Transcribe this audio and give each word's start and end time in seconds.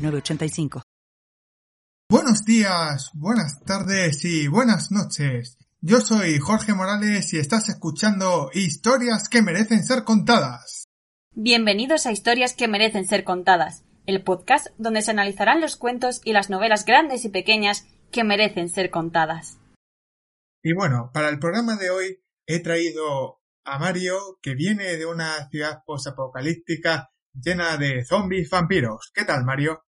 906985. 0.00 0.82
Buenos 2.08 2.44
días, 2.44 3.10
buenas 3.14 3.60
tardes 3.64 4.24
y 4.24 4.48
buenas 4.48 4.90
noches. 4.90 5.58
Yo 5.80 6.00
soy 6.00 6.38
Jorge 6.38 6.74
Morales 6.74 7.32
y 7.32 7.38
estás 7.38 7.68
escuchando 7.68 8.50
Historias 8.52 9.28
que 9.28 9.42
merecen 9.42 9.84
ser 9.84 10.04
contadas. 10.04 10.84
Bienvenidos 11.32 12.06
a 12.06 12.12
Historias 12.12 12.54
que 12.54 12.66
merecen 12.66 13.06
ser 13.06 13.22
contadas, 13.24 13.84
el 14.06 14.24
podcast 14.24 14.66
donde 14.76 15.02
se 15.02 15.12
analizarán 15.12 15.60
los 15.60 15.76
cuentos 15.76 16.20
y 16.24 16.32
las 16.32 16.50
novelas 16.50 16.84
grandes 16.84 17.24
y 17.24 17.28
pequeñas 17.28 17.86
que 18.10 18.24
merecen 18.24 18.68
ser 18.68 18.90
contadas. 18.90 19.58
Y 20.62 20.74
bueno, 20.74 21.10
para 21.14 21.28
el 21.28 21.38
programa 21.38 21.76
de 21.76 21.90
hoy 21.90 22.22
he 22.46 22.60
traído 22.60 23.40
a 23.64 23.78
Mario 23.78 24.38
que 24.42 24.54
viene 24.54 24.96
de 24.96 25.06
una 25.06 25.48
ciudad 25.48 25.82
posapocalíptica 25.86 27.10
llena 27.32 27.76
de 27.76 28.04
zombies 28.04 28.50
vampiros. 28.50 29.12
¿Qué 29.14 29.24
tal, 29.24 29.44
Mario? 29.44 29.84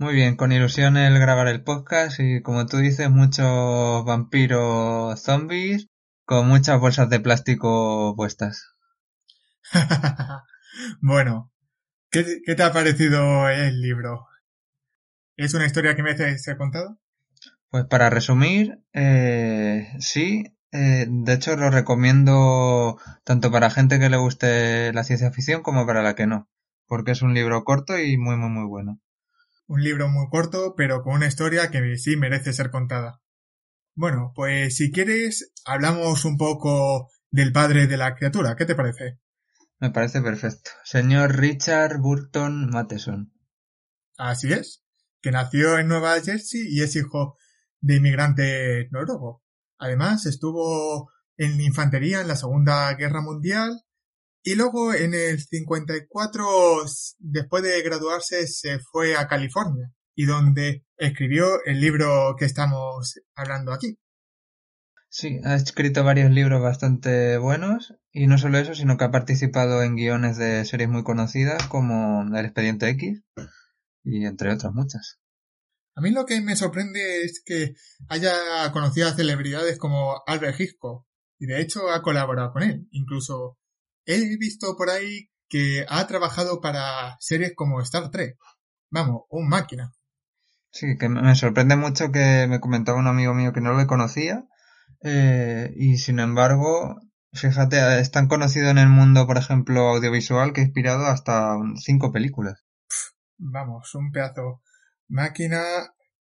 Muy 0.00 0.14
bien, 0.14 0.36
con 0.36 0.52
ilusión 0.52 0.96
el 0.96 1.18
grabar 1.18 1.48
el 1.48 1.64
podcast 1.64 2.20
y 2.20 2.40
como 2.40 2.66
tú 2.66 2.76
dices, 2.76 3.10
muchos 3.10 4.04
vampiros 4.04 5.20
zombies 5.20 5.88
con 6.24 6.46
muchas 6.46 6.78
bolsas 6.78 7.10
de 7.10 7.18
plástico 7.18 8.14
puestas. 8.16 8.76
bueno, 11.00 11.52
¿qué, 12.12 12.24
¿qué, 12.46 12.54
te 12.54 12.62
ha 12.62 12.72
parecido 12.72 13.48
el 13.48 13.80
libro? 13.80 14.28
¿Es 15.36 15.54
una 15.54 15.66
historia 15.66 15.96
que 15.96 16.04
merece 16.04 16.38
ser 16.38 16.58
contado? 16.58 17.00
Pues 17.68 17.84
para 17.86 18.08
resumir, 18.08 18.78
eh, 18.92 19.88
sí. 19.98 20.44
Eh, 20.70 21.06
de 21.08 21.32
hecho, 21.32 21.56
lo 21.56 21.70
recomiendo 21.70 23.00
tanto 23.24 23.50
para 23.50 23.68
gente 23.68 23.98
que 23.98 24.10
le 24.10 24.16
guste 24.16 24.92
la 24.92 25.02
ciencia 25.02 25.32
ficción 25.32 25.62
como 25.62 25.86
para 25.86 26.04
la 26.04 26.14
que 26.14 26.28
no, 26.28 26.48
porque 26.86 27.10
es 27.10 27.22
un 27.22 27.34
libro 27.34 27.64
corto 27.64 27.98
y 27.98 28.16
muy, 28.16 28.36
muy, 28.36 28.50
muy 28.50 28.64
bueno. 28.64 29.00
Un 29.68 29.82
libro 29.82 30.08
muy 30.08 30.28
corto, 30.30 30.74
pero 30.74 31.02
con 31.02 31.14
una 31.14 31.26
historia 31.26 31.70
que 31.70 31.96
sí 31.98 32.16
merece 32.16 32.54
ser 32.54 32.70
contada. 32.70 33.20
Bueno, 33.94 34.32
pues 34.34 34.76
si 34.76 34.90
quieres, 34.90 35.52
hablamos 35.66 36.24
un 36.24 36.38
poco 36.38 37.10
del 37.30 37.52
padre 37.52 37.86
de 37.86 37.98
la 37.98 38.14
criatura. 38.14 38.56
¿Qué 38.56 38.64
te 38.64 38.74
parece? 38.74 39.18
Me 39.78 39.90
parece 39.90 40.22
perfecto. 40.22 40.70
Señor 40.84 41.36
Richard 41.36 41.98
Burton 41.98 42.70
Matheson. 42.70 43.32
Así 44.16 44.52
es, 44.52 44.84
que 45.20 45.32
nació 45.32 45.78
en 45.78 45.88
Nueva 45.88 46.18
Jersey 46.18 46.62
y 46.66 46.82
es 46.82 46.96
hijo 46.96 47.36
de 47.80 47.96
inmigrante 47.96 48.88
noruego. 48.90 49.44
Además, 49.76 50.24
estuvo 50.24 51.10
en 51.36 51.60
infantería 51.60 52.22
en 52.22 52.28
la 52.28 52.36
Segunda 52.36 52.90
Guerra 52.94 53.20
Mundial 53.20 53.84
y 54.42 54.54
luego 54.54 54.94
en 54.94 55.14
el 55.14 55.40
54, 55.40 56.46
después 57.18 57.62
de 57.62 57.82
graduarse, 57.82 58.46
se 58.46 58.78
fue 58.78 59.16
a 59.16 59.28
California 59.28 59.92
y 60.14 60.26
donde 60.26 60.84
escribió 60.96 61.62
el 61.64 61.80
libro 61.80 62.34
que 62.38 62.44
estamos 62.44 63.20
hablando 63.34 63.72
aquí. 63.72 63.98
Sí, 65.10 65.40
ha 65.44 65.54
escrito 65.54 66.04
varios 66.04 66.30
libros 66.30 66.60
bastante 66.60 67.38
buenos 67.38 67.94
y 68.12 68.26
no 68.26 68.36
solo 68.36 68.58
eso, 68.58 68.74
sino 68.74 68.96
que 68.96 69.04
ha 69.04 69.10
participado 69.10 69.82
en 69.82 69.96
guiones 69.96 70.36
de 70.36 70.64
series 70.64 70.88
muy 70.88 71.02
conocidas 71.02 71.66
como 71.66 72.24
El 72.36 72.44
Expediente 72.44 72.88
X 72.90 73.22
y 74.04 74.26
entre 74.26 74.52
otras 74.52 74.72
muchas. 74.74 75.18
A 75.94 76.00
mí 76.00 76.10
lo 76.10 76.26
que 76.26 76.40
me 76.40 76.56
sorprende 76.56 77.22
es 77.22 77.42
que 77.44 77.74
haya 78.08 78.32
conocido 78.72 79.08
a 79.08 79.14
celebridades 79.14 79.78
como 79.78 80.22
Albert 80.26 80.60
Hitchcock 80.60 81.06
y 81.38 81.46
de 81.46 81.60
hecho 81.60 81.90
ha 81.90 82.02
colaborado 82.02 82.52
con 82.52 82.62
él. 82.62 82.86
Incluso 82.90 83.58
he 84.14 84.36
visto 84.38 84.76
por 84.76 84.90
ahí 84.90 85.28
que 85.48 85.84
ha 85.88 86.06
trabajado 86.06 86.60
para 86.60 87.16
series 87.20 87.52
como 87.54 87.80
Star 87.82 88.10
Trek. 88.10 88.36
Vamos, 88.90 89.22
un 89.30 89.48
máquina. 89.48 89.92
Sí, 90.70 90.96
que 90.98 91.08
me 91.08 91.34
sorprende 91.34 91.76
mucho 91.76 92.10
que 92.12 92.46
me 92.48 92.60
comentaba 92.60 92.98
un 92.98 93.06
amigo 93.06 93.34
mío 93.34 93.52
que 93.52 93.60
no 93.60 93.76
le 93.76 93.86
conocía 93.86 94.44
eh, 95.02 95.72
y 95.76 95.98
sin 95.98 96.18
embargo, 96.18 97.00
fíjate, 97.32 98.00
es 98.00 98.10
tan 98.10 98.28
conocido 98.28 98.70
en 98.70 98.78
el 98.78 98.88
mundo, 98.88 99.26
por 99.26 99.38
ejemplo, 99.38 99.88
audiovisual 99.88 100.52
que 100.52 100.60
ha 100.60 100.64
inspirado 100.64 101.06
hasta 101.06 101.56
cinco 101.76 102.12
películas. 102.12 102.64
Vamos, 103.38 103.94
un 103.94 104.10
pedazo 104.10 104.62
máquina 105.08 105.62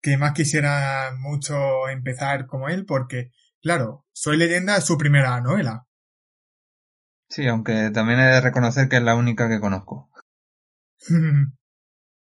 que 0.01 0.17
más 0.17 0.33
quisiera 0.33 1.13
mucho 1.19 1.89
empezar 1.89 2.47
como 2.47 2.69
él 2.69 2.85
porque, 2.87 3.31
claro, 3.63 4.05
Soy 4.13 4.37
leyenda 4.37 4.77
es 4.77 4.85
su 4.85 4.97
primera 4.97 5.41
novela. 5.41 5.87
Sí, 7.35 7.49
aunque 7.49 7.91
también 7.91 8.21
he 8.21 8.27
de 8.27 8.41
reconocer 8.41 8.89
que 8.89 8.99
es 8.99 9.03
la 9.03 9.17
única 9.17 9.49
que 9.49 9.59
conozco. 9.59 10.09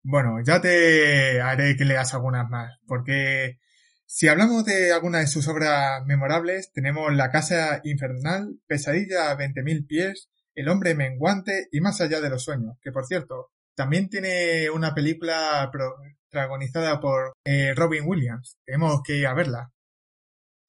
bueno, 0.04 0.38
ya 0.42 0.62
te 0.62 1.42
haré 1.42 1.76
que 1.76 1.84
leas 1.84 2.14
algunas 2.14 2.50
más, 2.50 2.80
porque 2.88 3.60
si 4.06 4.30
hablamos 4.30 4.64
de 4.64 4.94
algunas 4.94 5.20
de 5.20 5.28
sus 5.28 5.50
obras 5.50 6.02
memorables, 6.06 6.72
tenemos 6.72 7.14
La 7.14 7.30
Casa 7.30 7.82
Infernal, 7.84 8.62
Pesadilla 8.68 9.32
a 9.32 9.38
20.000 9.38 9.86
pies, 9.86 10.30
El 10.56 10.70
Hombre 10.70 10.96
Menguante 10.96 11.68
y 11.74 11.82
Más 11.82 12.00
Allá 12.00 12.22
de 12.22 12.30
los 12.30 12.46
Sueños, 12.46 12.78
que 12.82 12.94
por 12.94 13.06
cierto, 13.06 13.52
también 13.76 14.08
tiene 14.08 14.70
una 14.70 14.96
película 14.96 15.70
protagonizada 15.74 17.02
por 17.02 17.34
eh, 17.44 17.74
Robin 17.76 18.06
Williams. 18.06 18.56
Tenemos 18.64 19.02
que 19.04 19.18
ir 19.18 19.28
a 19.28 19.34
verla. 19.34 19.72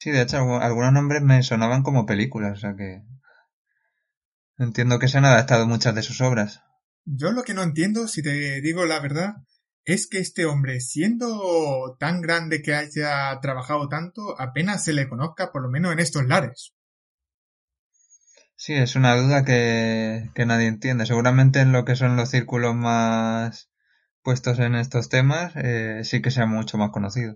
Sí, 0.01 0.11
de 0.11 0.23
hecho, 0.23 0.39
algunos 0.61 0.93
nombres 0.93 1.23
me 1.23 1.45
sonaban 1.45 1.85
como 1.85 2.07
películas, 2.07 2.59
o 2.59 2.61
sea 2.61 2.75
que. 2.75 3.03
Entiendo 4.63 5.01
que 5.01 5.09
se 5.09 5.19
han 5.19 5.25
adaptado 5.25 5.67
muchas 5.67 5.95
de 5.95 6.03
sus 6.03 6.21
obras. 6.21 6.63
Yo 7.05 7.33
lo 7.33 7.43
que 7.43 7.53
no 7.53 7.63
entiendo, 7.63 8.07
si 8.07 8.23
te 8.23 8.61
digo 8.61 8.85
la 8.85 9.01
verdad, 9.01 9.35
es 9.85 10.07
que 10.07 10.19
este 10.19 10.47
hombre, 10.47 10.79
siendo 10.79 11.97
tan 11.99 12.21
grande 12.21 12.63
que 12.63 12.75
haya 12.75 13.37
trabajado 13.41 13.89
tanto, 13.89 14.41
apenas 14.41 14.85
se 14.85 14.93
le 14.93 15.09
conozca, 15.09 15.51
por 15.51 15.63
lo 15.63 15.69
menos 15.69 15.93
en 15.93 15.99
estos 15.99 16.25
lares. 16.27 16.73
Sí, 18.55 18.75
es 18.75 18.95
una 18.95 19.17
duda 19.17 19.45
que, 19.45 20.31
que 20.37 20.47
nadie 20.47 20.69
entiende. 20.69 21.07
Seguramente 21.07 21.59
en 21.59 21.73
lo 21.73 21.85
que 21.85 21.97
son 21.97 22.15
los 22.15 22.31
círculos 22.31 22.77
más 22.77 23.69
puestos 24.23 24.61
en 24.61 24.77
estos 24.77 25.09
temas, 25.09 25.55
eh, 25.57 26.03
sí 26.05 26.23
que 26.23 26.31
sea 26.31 26.47
mucho 26.47 26.79
más 26.79 26.91
conocido. 26.93 27.35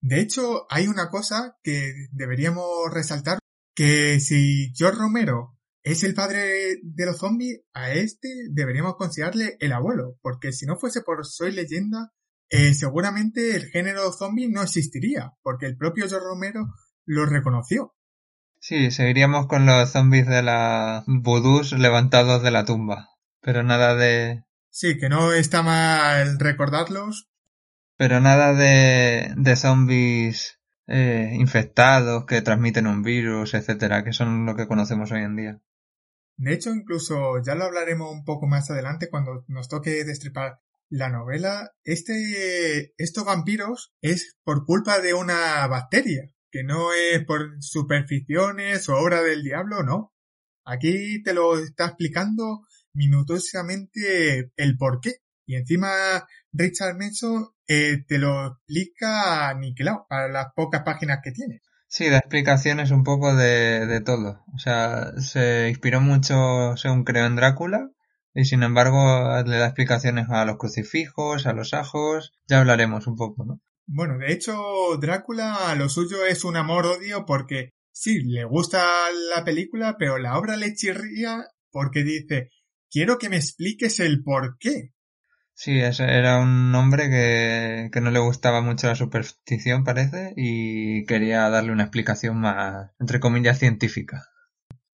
De 0.00 0.20
hecho, 0.20 0.66
hay 0.70 0.86
una 0.86 1.08
cosa 1.08 1.56
que 1.64 1.92
deberíamos 2.12 2.66
resaltar, 2.92 3.40
que 3.74 4.20
si 4.20 4.72
George 4.76 5.00
Romero 5.00 5.55
es 5.86 6.02
el 6.02 6.14
padre 6.14 6.80
de 6.82 7.06
los 7.06 7.18
zombies, 7.18 7.60
a 7.72 7.92
este 7.92 8.28
deberíamos 8.50 8.96
considerarle 8.96 9.56
el 9.60 9.72
abuelo, 9.72 10.18
porque 10.20 10.52
si 10.52 10.66
no 10.66 10.76
fuese 10.76 11.02
por 11.02 11.24
Soy 11.24 11.52
leyenda, 11.52 12.12
eh, 12.50 12.74
seguramente 12.74 13.54
el 13.54 13.66
género 13.66 14.10
zombie 14.10 14.48
no 14.48 14.64
existiría, 14.64 15.34
porque 15.44 15.66
el 15.66 15.76
propio 15.76 16.08
George 16.08 16.26
Romero 16.26 16.66
lo 17.04 17.24
reconoció. 17.24 17.94
Sí, 18.58 18.90
seguiríamos 18.90 19.46
con 19.46 19.64
los 19.64 19.92
zombies 19.92 20.26
de 20.26 20.42
la 20.42 21.04
vudús 21.06 21.70
levantados 21.70 22.42
de 22.42 22.50
la 22.50 22.64
tumba, 22.64 23.10
pero 23.40 23.62
nada 23.62 23.94
de... 23.94 24.42
Sí, 24.70 24.98
que 24.98 25.08
no 25.08 25.32
está 25.32 25.62
mal 25.62 26.40
recordarlos. 26.40 27.28
Pero 27.96 28.18
nada 28.18 28.54
de, 28.54 29.32
de 29.36 29.54
zombies 29.54 30.58
eh, 30.88 31.30
infectados 31.34 32.26
que 32.26 32.42
transmiten 32.42 32.88
un 32.88 33.04
virus, 33.04 33.54
etcétera, 33.54 34.02
que 34.02 34.12
son 34.12 34.46
lo 34.46 34.56
que 34.56 34.66
conocemos 34.66 35.12
hoy 35.12 35.22
en 35.22 35.36
día. 35.36 35.60
De 36.36 36.52
hecho, 36.52 36.70
incluso 36.70 37.42
ya 37.42 37.54
lo 37.54 37.64
hablaremos 37.64 38.12
un 38.12 38.24
poco 38.24 38.46
más 38.46 38.70
adelante 38.70 39.08
cuando 39.08 39.44
nos 39.48 39.68
toque 39.68 40.04
destripar 40.04 40.60
la 40.88 41.08
novela. 41.08 41.72
Este, 41.84 42.92
estos 42.98 43.24
vampiros 43.24 43.94
es 44.00 44.36
por 44.44 44.64
culpa 44.64 45.00
de 45.00 45.14
una 45.14 45.66
bacteria, 45.66 46.30
que 46.50 46.62
no 46.62 46.92
es 46.92 47.24
por 47.24 47.56
supersticiones 47.60 48.88
o 48.88 48.96
obra 48.96 49.22
del 49.22 49.42
diablo, 49.42 49.82
no. 49.82 50.14
Aquí 50.64 51.22
te 51.22 51.32
lo 51.32 51.58
está 51.58 51.86
explicando 51.86 52.66
minuciosamente 52.92 54.52
el 54.56 54.76
por 54.76 55.00
qué. 55.00 55.16
Y 55.46 55.54
encima 55.54 56.26
Richard 56.52 56.98
Manson 56.98 57.48
eh, 57.68 58.04
te 58.06 58.18
lo 58.18 58.46
explica 58.46 59.48
aniquilado 59.48 60.06
para 60.08 60.28
las 60.28 60.48
pocas 60.54 60.82
páginas 60.82 61.20
que 61.22 61.30
tiene. 61.30 61.62
Sí, 61.88 62.08
da 62.10 62.18
explicaciones 62.18 62.90
un 62.90 63.04
poco 63.04 63.34
de, 63.34 63.86
de 63.86 64.00
todo. 64.00 64.44
O 64.54 64.58
sea, 64.58 65.12
se 65.18 65.68
inspiró 65.68 66.00
mucho, 66.00 66.76
según 66.76 67.04
creo, 67.04 67.26
en 67.26 67.36
Drácula 67.36 67.90
Y 68.34 68.44
sin 68.44 68.62
embargo 68.62 68.98
le 69.46 69.56
da 69.56 69.66
explicaciones 69.66 70.28
a 70.28 70.44
los 70.44 70.56
crucifijos, 70.56 71.46
a 71.46 71.52
los 71.52 71.74
ajos, 71.74 72.32
ya 72.48 72.60
hablaremos 72.60 73.06
un 73.06 73.16
poco, 73.16 73.44
¿no? 73.44 73.60
Bueno, 73.86 74.18
de 74.18 74.32
hecho, 74.32 74.52
Drácula 75.00 75.74
lo 75.76 75.88
suyo 75.88 76.26
es 76.26 76.44
un 76.44 76.56
amor-odio 76.56 77.24
porque 77.24 77.70
sí, 77.92 78.20
le 78.24 78.44
gusta 78.44 78.84
la 79.34 79.44
película, 79.44 79.96
pero 79.96 80.18
la 80.18 80.36
obra 80.38 80.56
le 80.56 80.74
chirría 80.74 81.46
porque 81.70 82.02
dice, 82.02 82.50
quiero 82.90 83.16
que 83.16 83.28
me 83.28 83.36
expliques 83.36 84.00
el 84.00 84.24
por 84.24 84.58
qué. 84.58 84.92
Sí, 85.58 85.80
ese 85.80 86.04
era 86.04 86.38
un 86.38 86.74
hombre 86.74 87.08
que, 87.08 87.88
que 87.90 88.02
no 88.02 88.10
le 88.10 88.18
gustaba 88.18 88.60
mucho 88.60 88.88
la 88.88 88.94
superstición, 88.94 89.84
parece, 89.84 90.34
y 90.36 91.06
quería 91.06 91.48
darle 91.48 91.72
una 91.72 91.84
explicación 91.84 92.38
más, 92.38 92.90
entre 93.00 93.20
comillas, 93.20 93.58
científica. 93.58 94.28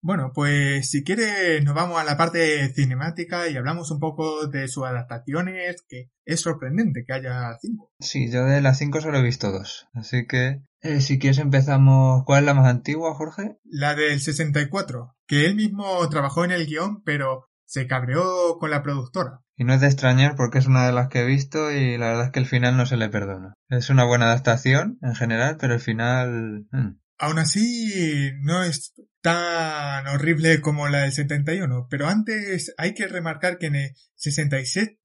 Bueno, 0.03 0.31
pues 0.33 0.89
si 0.89 1.03
quiere 1.03 1.61
nos 1.61 1.73
vamos 1.73 1.99
a 1.99 2.03
la 2.03 2.15
parte 2.15 2.71
cinemática 2.73 3.49
y 3.49 3.57
hablamos 3.57 3.89
un 3.89 3.99
poco 3.99 4.47
de 4.47 4.67
sus 4.67 4.85
adaptaciones, 4.85 5.83
que 5.87 6.11
es 6.25 6.41
sorprendente 6.41 7.05
que 7.05 7.13
haya 7.13 7.57
cinco. 7.59 7.91
Sí, 7.99 8.31
yo 8.31 8.45
de 8.45 8.61
las 8.61 8.77
cinco 8.77 9.01
solo 9.01 9.17
he 9.17 9.23
visto 9.23 9.51
dos, 9.51 9.87
así 9.93 10.27
que 10.27 10.61
eh, 10.81 11.01
si 11.01 11.19
quieres 11.19 11.39
empezamos... 11.39 12.23
¿Cuál 12.25 12.43
es 12.43 12.45
la 12.45 12.53
más 12.55 12.67
antigua, 12.67 13.13
Jorge? 13.15 13.57
La 13.63 13.95
del 13.95 14.19
64, 14.19 15.15
que 15.27 15.45
él 15.45 15.55
mismo 15.55 16.07
trabajó 16.09 16.45
en 16.45 16.51
el 16.51 16.65
guion, 16.65 17.03
pero 17.03 17.50
se 17.71 17.88
cabreó 17.88 18.57
con 18.59 18.69
la 18.69 18.83
productora. 18.83 19.39
Y 19.56 19.63
no 19.63 19.73
es 19.73 19.79
de 19.79 19.88
extrañar 19.88 20.35
porque 20.35 20.57
es 20.57 20.68
una 20.68 20.85
de 20.85 20.91
las 20.91 21.07
que 21.07 21.21
he 21.21 21.25
visto 21.25 21.71
y 21.71 21.97
la 21.97 22.07
verdad 22.07 22.25
es 22.25 22.31
que 22.31 22.39
el 22.39 22.45
final 22.45 22.75
no 22.75 22.85
se 22.85 22.97
le 22.97 23.07
perdona. 23.07 23.53
Es 23.69 23.89
una 23.89 24.03
buena 24.03 24.25
adaptación 24.25 25.00
en 25.01 25.15
general, 25.15 25.56
pero 25.57 25.75
el 25.75 25.79
final... 25.79 26.65
Hmm. 26.71 27.00
Aún 27.18 27.39
así, 27.39 28.33
no 28.41 28.62
es 28.62 28.94
tan 29.21 30.06
horrible 30.07 30.59
como 30.59 30.89
la 30.89 31.03
del 31.03 31.13
71, 31.13 31.88
pero 31.89 32.09
antes 32.09 32.73
hay 32.77 32.94
que 32.94 33.07
remarcar 33.07 33.57
que 33.57 33.68
en 33.68 33.75
el 33.75 33.91
67 34.15 35.00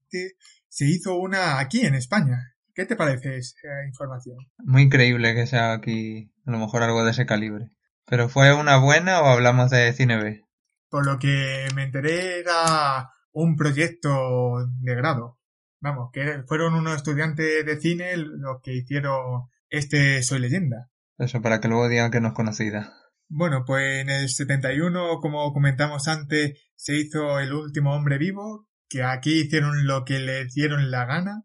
se 0.67 0.85
hizo 0.85 1.15
una 1.15 1.59
aquí 1.59 1.85
en 1.85 1.95
España. 1.95 2.53
¿Qué 2.73 2.85
te 2.85 2.97
parece 2.97 3.37
esa 3.37 3.85
información? 3.87 4.39
Muy 4.57 4.81
increíble 4.81 5.35
que 5.35 5.47
sea 5.47 5.71
aquí 5.71 6.33
a 6.45 6.51
lo 6.51 6.59
mejor 6.59 6.83
algo 6.83 7.05
de 7.05 7.11
ese 7.11 7.25
calibre. 7.25 7.71
¿Pero 8.05 8.27
fue 8.27 8.53
una 8.53 8.75
buena 8.77 9.21
o 9.21 9.27
hablamos 9.27 9.69
de 9.69 9.93
cine 9.93 10.17
B? 10.17 10.46
Por 10.89 11.05
lo 11.05 11.19
que 11.19 11.67
me 11.75 11.83
enteré 11.83 12.39
era 12.39 13.09
un 13.31 13.55
proyecto 13.55 14.65
de 14.79 14.95
grado. 14.95 15.39
Vamos, 15.79 16.09
que 16.11 16.43
fueron 16.47 16.73
unos 16.73 16.95
estudiantes 16.95 17.65
de 17.65 17.79
cine 17.79 18.17
los 18.17 18.61
que 18.63 18.73
hicieron 18.73 19.49
este 19.69 20.23
Soy 20.23 20.39
leyenda. 20.39 20.89
Eso, 21.17 21.41
para 21.41 21.59
que 21.59 21.67
luego 21.67 21.89
digan 21.89 22.11
que 22.11 22.21
no 22.21 22.29
es 22.29 22.33
conocida. 22.33 22.93
Bueno, 23.29 23.63
pues 23.65 24.01
en 24.01 24.09
el 24.09 24.29
71, 24.29 25.19
como 25.19 25.51
comentamos 25.53 26.07
antes, 26.07 26.59
se 26.75 26.95
hizo 26.95 27.39
El 27.39 27.53
último 27.53 27.93
hombre 27.93 28.17
vivo, 28.17 28.67
que 28.89 29.03
aquí 29.03 29.41
hicieron 29.41 29.85
lo 29.85 30.05
que 30.05 30.19
le 30.19 30.45
dieron 30.45 30.89
la 30.91 31.05
gana. 31.05 31.43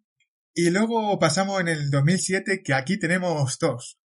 Y 0.54 0.70
luego 0.70 1.18
pasamos 1.18 1.60
en 1.60 1.68
el 1.68 1.90
2007, 1.90 2.62
que 2.62 2.74
aquí 2.74 2.98
tenemos 2.98 3.58
dos. 3.58 3.98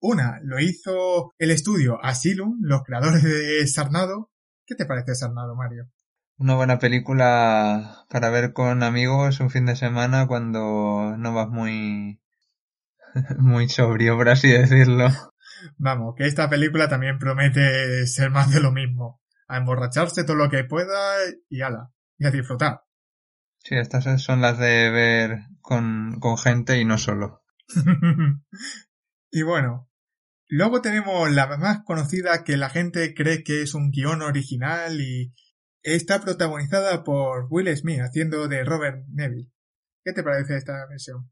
Una 0.00 0.38
lo 0.42 0.60
hizo 0.60 1.32
el 1.38 1.50
estudio 1.50 1.98
Asylum, 2.02 2.58
los 2.62 2.82
creadores 2.82 3.22
de 3.22 3.66
Sarnado. 3.66 4.30
¿Qué 4.68 4.74
te 4.74 4.84
parece 4.84 5.14
Sarnado, 5.14 5.56
Mario? 5.56 5.88
Una 6.36 6.54
buena 6.54 6.78
película 6.78 8.04
para 8.10 8.28
ver 8.28 8.52
con 8.52 8.82
amigos 8.82 9.40
un 9.40 9.48
fin 9.48 9.64
de 9.64 9.76
semana 9.76 10.26
cuando 10.26 11.16
no 11.16 11.32
vas 11.32 11.48
muy 11.48 12.20
muy 13.38 13.70
sobrio, 13.70 14.14
por 14.18 14.28
así 14.28 14.50
decirlo. 14.50 15.08
Vamos, 15.78 16.14
que 16.18 16.26
esta 16.26 16.50
película 16.50 16.86
también 16.86 17.18
promete 17.18 18.06
ser 18.06 18.30
más 18.30 18.52
de 18.52 18.60
lo 18.60 18.70
mismo. 18.70 19.22
A 19.48 19.56
emborracharse 19.56 20.24
todo 20.24 20.36
lo 20.36 20.50
que 20.50 20.64
pueda 20.64 21.16
y 21.48 21.62
ala, 21.62 21.90
y 22.18 22.26
a 22.26 22.30
disfrutar. 22.30 22.82
Sí, 23.60 23.74
estas 23.76 24.22
son 24.22 24.42
las 24.42 24.58
de 24.58 24.90
ver 24.90 25.38
con, 25.62 26.20
con 26.20 26.36
gente 26.36 26.78
y 26.78 26.84
no 26.84 26.98
solo. 26.98 27.42
y 29.30 29.42
bueno, 29.42 29.87
luego 30.48 30.80
tenemos 30.80 31.30
la 31.30 31.46
más 31.56 31.84
conocida 31.84 32.44
que 32.44 32.56
la 32.56 32.70
gente 32.70 33.14
cree 33.14 33.44
que 33.44 33.62
es 33.62 33.74
un 33.74 33.90
guion 33.90 34.22
original 34.22 35.00
y 35.00 35.32
está 35.82 36.20
protagonizada 36.20 37.04
por 37.04 37.46
Will 37.50 37.74
Smith 37.76 38.00
haciendo 38.00 38.48
de 38.48 38.64
Robert 38.64 39.04
Neville. 39.08 39.50
¿Qué 40.04 40.12
te 40.12 40.22
parece 40.22 40.56
esta 40.56 40.86
versión? 40.88 41.30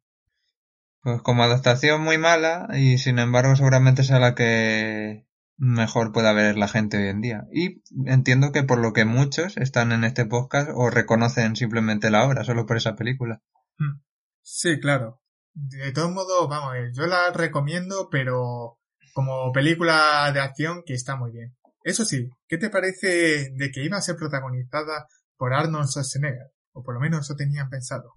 Pues 1.03 1.23
como 1.23 1.43
adaptación 1.45 2.03
muy 2.03 2.19
mala 2.19 2.69
y 2.75 2.99
sin 2.99 3.19
embargo 3.19 3.55
seguramente 3.57 4.03
sea 4.03 4.19
la 4.19 4.35
que 4.35 5.27
mejor 5.57 6.13
pueda 6.13 6.33
ver 6.33 6.59
la 6.59 6.69
gente 6.69 6.99
hoy 6.99 7.09
en 7.09 7.21
día. 7.21 7.47
Y 7.53 7.83
entiendo 8.07 8.53
que 8.53 8.63
por 8.63 8.79
lo 8.79 8.93
que 8.93 9.05
muchos 9.05 9.57
están 9.57 9.93
en 9.93 10.05
este 10.05 10.27
podcast 10.27 10.71
o 10.75 10.91
reconocen 10.91 11.57
simplemente 11.57 12.11
la 12.11 12.27
obra 12.27 12.45
solo 12.45 12.67
por 12.67 12.77
esa 12.77 12.97
película. 12.97 13.43
Hmm. 13.79 14.01
Sí, 14.43 14.79
claro. 14.81 15.23
De 15.55 15.93
todos 15.93 16.13
modos, 16.13 16.49
vamos, 16.49 16.75
yo 16.93 17.07
la 17.07 17.31
recomiendo, 17.33 18.09
pero 18.11 18.79
como 19.17 19.51
película 19.51 20.31
de 20.31 20.41
acción 20.41 20.83
que 20.85 20.93
está 20.93 21.17
muy 21.17 21.33
bien. 21.33 21.57
Eso 21.83 22.05
sí, 22.05 22.29
¿qué 22.47 22.59
te 22.59 22.69
parece 22.69 23.51
de 23.51 23.71
que 23.73 23.83
iba 23.83 23.97
a 23.97 24.03
ser 24.03 24.15
protagonizada 24.15 25.07
por 25.39 25.55
Arnold 25.55 25.89
Schwarzenegger? 25.89 26.51
O 26.75 26.83
por 26.83 26.93
lo 26.93 27.01
menos 27.01 27.25
eso 27.25 27.35
tenían 27.35 27.71
pensado. 27.71 28.13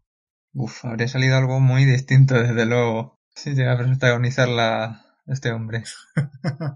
Uf, 0.51 0.83
habría 0.83 1.07
salido 1.07 1.37
algo 1.37 1.61
muy 1.61 1.85
distinto, 1.85 2.35
desde 2.35 2.65
luego, 2.65 3.17
si 3.33 3.53
llega 3.53 3.75
a 3.75 3.77
protagonizarla 3.77 5.05
este 5.25 5.53
hombre. 5.53 5.85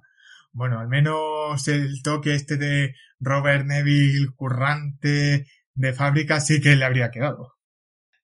bueno, 0.54 0.80
al 0.80 0.88
menos 0.88 1.68
el 1.68 2.02
toque 2.02 2.34
este 2.34 2.56
de 2.56 2.94
Robert 3.20 3.66
Neville, 3.66 4.30
currante 4.38 5.48
de 5.74 5.94
fábrica, 5.94 6.40
sí 6.40 6.62
que 6.62 6.78
le 6.78 6.86
habría 6.86 7.12
quedado. 7.12 7.56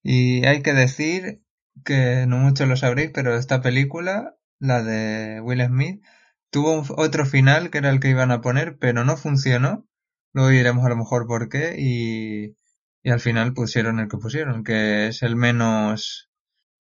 Y 0.02 0.46
hay 0.46 0.62
que 0.62 0.72
decir 0.72 1.44
que 1.84 2.26
no 2.26 2.38
muchos 2.38 2.70
lo 2.70 2.78
sabréis, 2.78 3.12
pero 3.14 3.36
esta 3.36 3.62
película, 3.62 4.38
la 4.60 4.84
de 4.84 5.42
Will 5.42 5.66
Smith, 5.66 6.04
tuvo 6.52 6.84
otro 6.98 7.26
final 7.26 7.70
que 7.70 7.80
era 7.80 7.90
el 7.90 8.00
que 8.00 8.10
iban 8.10 8.32
a 8.32 8.42
poner, 8.42 8.78
pero 8.78 9.04
no 9.06 9.18
funcionó. 9.18 9.86
Luego 10.34 10.50
diremos 10.50 10.86
a 10.86 10.90
lo 10.90 10.98
mejor 10.98 11.28
por 11.28 11.50
qué 11.50 11.76
y 11.80 12.56
y 13.02 13.12
al 13.12 13.20
final 13.20 13.54
pusieron 13.54 14.00
el 14.00 14.10
que 14.10 14.18
pusieron, 14.18 14.64
que 14.64 15.08
es 15.08 15.24
el 15.24 15.36
menos, 15.36 16.30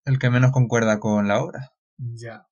el 0.05 0.19
que 0.19 0.31
menos 0.31 0.51
concuerda 0.53 0.99
con 0.99 1.29
la 1.29 1.41
obra. 1.41 1.73
Ya. 1.97 2.47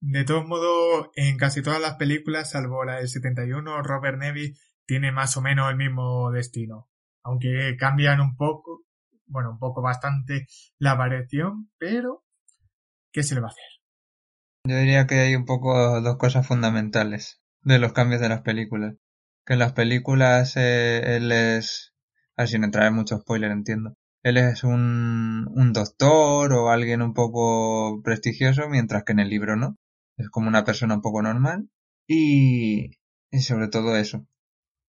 De 0.00 0.24
todos 0.24 0.46
modos, 0.46 1.08
en 1.16 1.36
casi 1.36 1.62
todas 1.62 1.80
las 1.80 1.96
películas, 1.96 2.50
salvo 2.50 2.84
la 2.84 2.96
del 2.96 3.08
71, 3.08 3.82
Robert 3.82 4.18
Neville 4.18 4.54
tiene 4.86 5.10
más 5.10 5.36
o 5.36 5.42
menos 5.42 5.70
el 5.70 5.76
mismo 5.76 6.30
destino. 6.30 6.88
Aunque 7.24 7.76
cambian 7.78 8.20
un 8.20 8.36
poco, 8.36 8.84
bueno, 9.26 9.50
un 9.50 9.58
poco 9.58 9.82
bastante 9.82 10.46
la 10.78 10.94
variación, 10.94 11.70
pero 11.78 12.24
¿qué 13.12 13.22
se 13.22 13.34
le 13.34 13.40
va 13.40 13.48
a 13.48 13.50
hacer? 13.50 13.77
Yo 14.68 14.76
diría 14.76 15.06
que 15.06 15.20
hay 15.20 15.34
un 15.34 15.46
poco 15.46 16.02
dos 16.02 16.18
cosas 16.18 16.46
fundamentales 16.46 17.40
de 17.62 17.78
los 17.78 17.94
cambios 17.94 18.20
de 18.20 18.28
las 18.28 18.42
películas. 18.42 18.96
Que 19.46 19.54
en 19.54 19.60
las 19.60 19.72
películas 19.72 20.58
eh, 20.58 21.16
él 21.16 21.32
es 21.32 21.94
ver 22.36 22.48
sin 22.48 22.64
entrar 22.64 22.86
en 22.86 22.92
mucho 22.92 23.16
spoiler, 23.16 23.50
entiendo. 23.50 23.94
Él 24.22 24.36
es 24.36 24.64
un, 24.64 25.48
un 25.54 25.72
doctor 25.72 26.52
o 26.52 26.68
alguien 26.68 27.00
un 27.00 27.14
poco 27.14 28.02
prestigioso, 28.02 28.68
mientras 28.68 29.04
que 29.04 29.12
en 29.12 29.20
el 29.20 29.30
libro 29.30 29.56
no. 29.56 29.78
Es 30.18 30.28
como 30.28 30.48
una 30.48 30.66
persona 30.66 30.96
un 30.96 31.00
poco 31.00 31.22
normal. 31.22 31.70
Y, 32.06 32.90
y 33.30 33.40
sobre 33.40 33.68
todo 33.68 33.96
eso. 33.96 34.26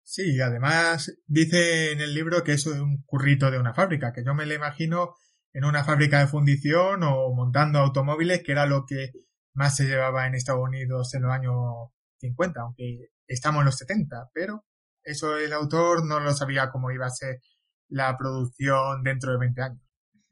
Sí, 0.04 0.42
además 0.42 1.14
dice 1.28 1.94
en 1.94 2.02
el 2.02 2.14
libro 2.14 2.44
que 2.44 2.52
eso 2.52 2.74
es 2.74 2.82
un 2.82 3.04
currito 3.06 3.50
de 3.50 3.60
una 3.60 3.74
fábrica, 3.74 4.12
que 4.12 4.26
yo 4.26 4.34
me 4.34 4.46
lo 4.46 4.54
imagino 4.54 5.14
en 5.54 5.64
una 5.64 5.86
fábrica 5.86 6.20
de 6.20 6.28
fundición 6.28 7.04
o 7.04 7.34
montando 7.34 7.80
automóviles, 7.80 8.44
que 8.44 8.52
era 8.52 8.66
lo 8.66 8.84
que 8.86 9.12
más 9.54 9.76
se 9.76 9.86
llevaba 9.86 10.28
en 10.28 10.36
Estados 10.36 10.62
Unidos 10.64 11.14
en 11.14 11.24
los 11.24 11.32
años 11.32 11.56
50, 12.20 12.62
aunque 12.62 13.10
estamos 13.28 13.62
en 13.62 13.66
los 13.66 13.78
70, 13.78 14.30
pero 14.34 14.66
eso 15.04 15.38
el 15.38 15.54
autor 15.54 16.06
no 16.06 16.20
lo 16.20 16.34
sabía 16.34 16.70
cómo 16.70 16.92
iba 16.92 17.06
a 17.06 17.10
ser 17.10 17.40
la 17.90 18.16
producción 18.18 19.04
dentro 19.04 19.32
de 19.32 19.40
20 19.40 19.62
años. 19.62 19.82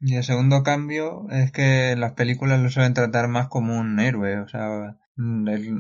Y 0.02 0.16
el 0.16 0.24
segundo 0.24 0.64
cambio 0.64 1.28
es 1.30 1.52
que 1.52 1.96
las 1.98 2.14
películas 2.14 2.62
lo 2.62 2.70
suelen 2.70 2.94
tratar 2.94 3.28
más 3.28 3.50
como 3.50 3.78
un 3.78 4.00
héroe, 4.00 4.40
o 4.40 4.48
sea, 4.48 4.98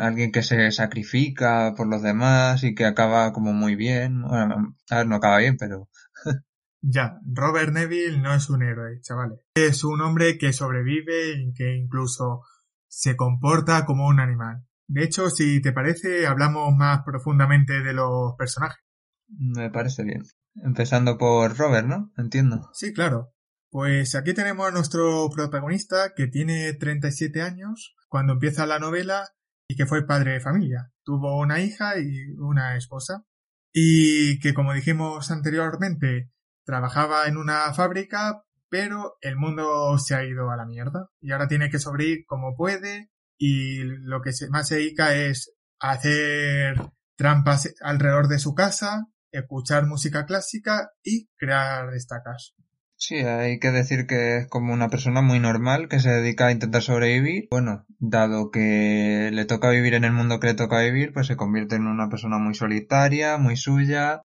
alguien 0.01 0.31
que 0.33 0.41
se 0.41 0.71
sacrifica 0.71 1.73
por 1.77 1.87
los 1.87 2.01
demás 2.01 2.63
y 2.63 2.75
que 2.75 2.85
acaba 2.85 3.31
como 3.31 3.53
muy 3.53 3.75
bien. 3.75 4.21
Bueno, 4.23 4.75
a 4.89 4.97
ver, 4.97 5.07
no 5.07 5.15
acaba 5.15 5.37
bien, 5.37 5.55
pero... 5.57 5.87
ya, 6.81 7.19
Robert 7.25 7.71
Neville 7.71 8.19
no 8.19 8.33
es 8.33 8.49
un 8.49 8.61
héroe, 8.61 8.99
chavales. 9.01 9.39
Es 9.55 9.85
un 9.85 10.01
hombre 10.01 10.37
que 10.37 10.51
sobrevive 10.51 11.37
y 11.37 11.53
que 11.53 11.77
incluso 11.77 12.41
se 12.89 13.15
comporta 13.15 13.85
como 13.85 14.07
un 14.07 14.19
animal. 14.19 14.65
De 14.87 15.03
hecho, 15.03 15.29
si 15.29 15.61
te 15.61 15.71
parece, 15.71 16.27
hablamos 16.27 16.75
más 16.75 17.03
profundamente 17.05 17.81
de 17.81 17.93
los 17.93 18.33
personajes. 18.37 18.83
Me 19.27 19.69
parece 19.69 20.03
bien. 20.03 20.23
Empezando 20.55 21.17
por 21.17 21.55
Robert, 21.57 21.87
¿no? 21.87 22.11
Entiendo. 22.17 22.69
Sí, 22.73 22.91
claro. 22.91 23.31
Pues 23.71 24.15
aquí 24.15 24.33
tenemos 24.33 24.67
a 24.67 24.71
nuestro 24.71 25.29
protagonista 25.29 26.13
que 26.15 26.27
tiene 26.27 26.73
37 26.73 27.41
años 27.43 27.95
cuando 28.07 28.33
empieza 28.33 28.65
la 28.65 28.79
novela 28.79 29.29
y 29.67 29.75
que 29.75 29.85
fue 29.85 30.07
padre 30.07 30.33
de 30.33 30.39
familia. 30.39 30.91
Tuvo 31.03 31.39
una 31.39 31.61
hija 31.61 31.99
y 31.99 32.31
una 32.39 32.75
esposa. 32.75 33.25
Y 33.71 34.39
que, 34.39 34.55
como 34.55 34.73
dijimos 34.73 35.29
anteriormente, 35.29 36.31
trabajaba 36.65 37.27
en 37.27 37.37
una 37.37 37.71
fábrica, 37.75 38.43
pero 38.69 39.17
el 39.21 39.35
mundo 39.35 39.97
se 39.97 40.15
ha 40.15 40.23
ido 40.23 40.51
a 40.51 40.57
la 40.57 40.65
mierda 40.65 41.09
y 41.19 41.31
ahora 41.31 41.47
tiene 41.47 41.69
que 41.69 41.79
sobrevivir 41.79 42.25
como 42.25 42.55
puede 42.55 43.09
y 43.37 43.83
lo 43.83 44.21
que 44.21 44.31
más 44.49 44.67
se 44.67 44.75
dedica 44.75 45.15
es 45.15 45.53
hacer 45.79 46.75
trampas 47.15 47.73
alrededor 47.81 48.27
de 48.27 48.39
su 48.39 48.53
casa, 48.53 49.07
escuchar 49.31 49.85
música 49.85 50.25
clásica 50.25 50.91
y 51.03 51.27
crear 51.37 51.93
estacas. 51.93 52.53
Sí, 53.01 53.15
hay 53.15 53.59
que 53.59 53.71
decir 53.71 54.07
que 54.07 54.37
es 54.37 54.47
como 54.47 54.73
una 54.73 54.89
persona 54.89 55.21
muy 55.21 55.39
normal 55.39 55.87
que 55.87 56.01
se 56.01 56.09
dedica 56.09 56.47
a 56.47 56.51
intentar 56.51 56.81
sobrevivir. 56.81 57.47
Bueno, 57.49 57.85
dado 57.97 58.51
que 58.51 59.29
le 59.31 59.45
toca 59.45 59.69
vivir 59.69 59.93
en 59.93 60.03
el 60.03 60.11
mundo 60.11 60.41
que 60.41 60.47
le 60.47 60.53
toca 60.53 60.81
vivir, 60.81 61.13
pues 61.13 61.27
se 61.27 61.37
convierte 61.37 61.75
en 61.77 61.87
una 61.87 62.09
persona 62.09 62.39
muy 62.39 62.55
solitaria, 62.55 63.37
muy 63.37 63.55
suya, 63.55 64.23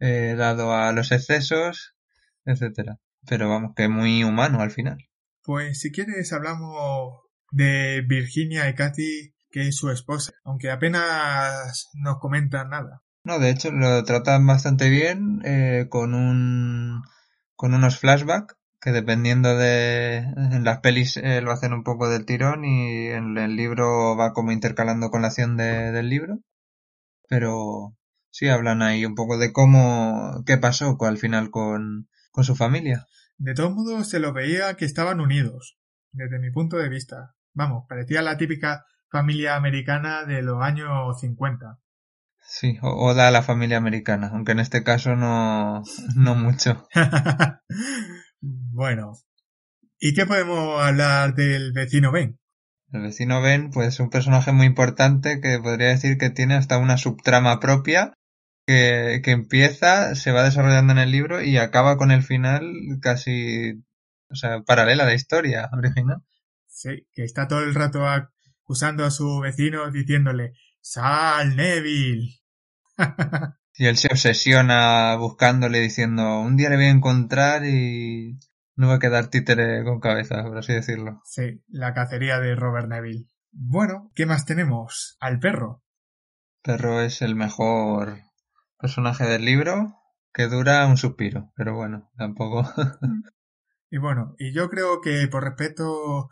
eh, 0.00 0.34
dado 0.36 0.74
a 0.74 0.92
los 0.92 1.12
excesos, 1.12 1.94
etcétera. 2.44 2.98
Pero 3.26 3.48
vamos, 3.48 3.72
que 3.76 3.88
muy 3.88 4.24
humano 4.24 4.60
al 4.60 4.70
final. 4.70 4.98
Pues 5.42 5.80
si 5.80 5.90
quieres 5.90 6.32
hablamos 6.32 7.20
de 7.50 8.02
Virginia 8.06 8.68
y 8.68 8.74
Kathy, 8.74 9.34
que 9.50 9.68
es 9.68 9.76
su 9.76 9.90
esposa, 9.90 10.32
aunque 10.44 10.70
apenas 10.70 11.88
nos 11.94 12.18
comentan 12.18 12.70
nada. 12.70 13.02
No, 13.24 13.38
de 13.38 13.50
hecho 13.50 13.70
lo 13.70 14.02
tratan 14.04 14.46
bastante 14.46 14.88
bien 14.88 15.40
eh, 15.44 15.86
con 15.90 16.14
un 16.14 17.02
con 17.54 17.74
unos 17.74 17.98
flashbacks 17.98 18.56
que 18.80 18.92
dependiendo 18.92 19.56
de 19.56 20.18
en 20.18 20.64
las 20.64 20.80
pelis 20.80 21.18
eh, 21.18 21.42
lo 21.42 21.52
hacen 21.52 21.74
un 21.74 21.84
poco 21.84 22.08
del 22.08 22.24
tirón 22.24 22.64
y 22.64 23.08
en 23.08 23.36
el 23.36 23.56
libro 23.56 24.16
va 24.16 24.32
como 24.32 24.52
intercalando 24.52 25.10
con 25.10 25.20
la 25.20 25.28
acción 25.28 25.58
de, 25.58 25.92
del 25.92 26.08
libro 26.08 26.38
pero 27.28 27.94
sí 28.30 28.48
hablan 28.48 28.80
ahí 28.80 29.04
un 29.04 29.14
poco 29.14 29.36
de 29.36 29.52
cómo 29.52 30.42
qué 30.46 30.56
pasó 30.56 30.96
al 31.00 31.18
final 31.18 31.50
con, 31.50 32.08
con 32.30 32.44
su 32.44 32.54
familia 32.56 33.06
de 33.36 33.54
todos 33.54 33.72
modos 33.72 34.08
se 34.08 34.20
lo 34.20 34.32
veía 34.32 34.74
que 34.74 34.84
estaban 34.84 35.20
unidos 35.20 35.78
desde 36.12 36.38
mi 36.38 36.50
punto 36.50 36.76
de 36.76 36.88
vista 36.88 37.34
vamos 37.52 37.84
parecía 37.88 38.22
la 38.22 38.36
típica 38.36 38.84
familia 39.10 39.56
americana 39.56 40.24
de 40.24 40.42
los 40.42 40.62
años 40.62 41.20
50 41.20 41.78
Sí, 42.42 42.78
o, 42.82 43.14
da 43.14 43.28
a 43.28 43.30
la 43.30 43.42
familia 43.42 43.76
americana, 43.76 44.30
aunque 44.32 44.52
en 44.52 44.60
este 44.60 44.82
caso 44.82 45.14
no, 45.14 45.82
no 46.16 46.34
mucho. 46.34 46.88
bueno, 48.40 49.12
¿y 49.98 50.14
qué 50.14 50.26
podemos 50.26 50.82
hablar 50.82 51.34
del 51.34 51.72
vecino 51.72 52.10
Ben? 52.10 52.38
El 52.92 53.02
vecino 53.02 53.40
Ben, 53.40 53.70
pues 53.70 53.88
es 53.88 54.00
un 54.00 54.10
personaje 54.10 54.52
muy 54.52 54.66
importante 54.66 55.40
que 55.40 55.60
podría 55.62 55.88
decir 55.88 56.18
que 56.18 56.30
tiene 56.30 56.54
hasta 56.54 56.78
una 56.78 56.96
subtrama 56.96 57.60
propia 57.60 58.14
que, 58.70 59.20
que 59.24 59.32
empieza, 59.32 60.14
se 60.14 60.30
va 60.30 60.44
desarrollando 60.44 60.92
en 60.92 61.00
el 61.00 61.10
libro 61.10 61.42
y 61.42 61.56
acaba 61.56 61.96
con 61.96 62.12
el 62.12 62.22
final 62.22 62.72
casi, 63.02 63.82
o 64.30 64.36
sea, 64.36 64.62
paralela 64.62 65.02
a 65.02 65.06
la 65.06 65.14
historia 65.14 65.68
original. 65.76 66.22
Sí, 66.68 67.08
que 67.12 67.24
está 67.24 67.48
todo 67.48 67.64
el 67.64 67.74
rato 67.74 68.06
acusando 68.06 69.04
a 69.04 69.10
su 69.10 69.40
vecino 69.40 69.90
diciéndole, 69.90 70.52
Sal, 70.80 71.56
Neville. 71.56 72.28
y 73.74 73.86
él 73.86 73.96
se 73.96 74.06
obsesiona 74.12 75.16
buscándole 75.16 75.80
diciendo, 75.80 76.38
un 76.38 76.56
día 76.56 76.70
le 76.70 76.76
voy 76.76 76.84
a 76.84 76.90
encontrar 76.90 77.64
y 77.64 78.38
no 78.76 78.86
va 78.86 78.94
a 78.94 79.00
quedar 79.00 79.30
títere 79.30 79.82
con 79.82 79.98
cabeza, 79.98 80.44
por 80.44 80.58
así 80.58 80.74
decirlo. 80.74 81.20
Sí, 81.24 81.60
la 81.66 81.92
cacería 81.92 82.38
de 82.38 82.54
Robert 82.54 82.86
Neville. 82.88 83.26
Bueno, 83.50 84.12
¿qué 84.14 84.26
más 84.26 84.44
tenemos? 84.44 85.16
Al 85.18 85.40
perro. 85.40 85.82
Perro 86.62 87.00
es 87.00 87.20
el 87.20 87.34
mejor 87.34 88.29
personaje 88.80 89.24
del 89.24 89.44
libro 89.44 89.94
que 90.32 90.46
dura 90.46 90.86
un 90.86 90.96
suspiro, 90.96 91.52
pero 91.56 91.74
bueno, 91.74 92.10
tampoco. 92.16 92.62
y 93.90 93.98
bueno, 93.98 94.34
y 94.38 94.52
yo 94.52 94.68
creo 94.70 95.00
que 95.00 95.26
por 95.28 95.44
respeto 95.44 96.30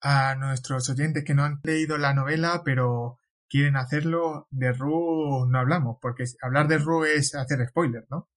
a 0.00 0.34
nuestros 0.36 0.88
oyentes 0.88 1.24
que 1.24 1.34
no 1.34 1.44
han 1.44 1.60
leído 1.62 1.98
la 1.98 2.14
novela, 2.14 2.62
pero 2.64 3.18
quieren 3.48 3.76
hacerlo, 3.76 4.46
de 4.50 4.72
Ru 4.72 5.46
no 5.48 5.58
hablamos, 5.58 5.98
porque 6.00 6.24
hablar 6.42 6.68
de 6.68 6.78
Ru 6.78 7.04
es 7.04 7.34
hacer 7.34 7.66
spoiler, 7.68 8.06
¿no? 8.08 8.28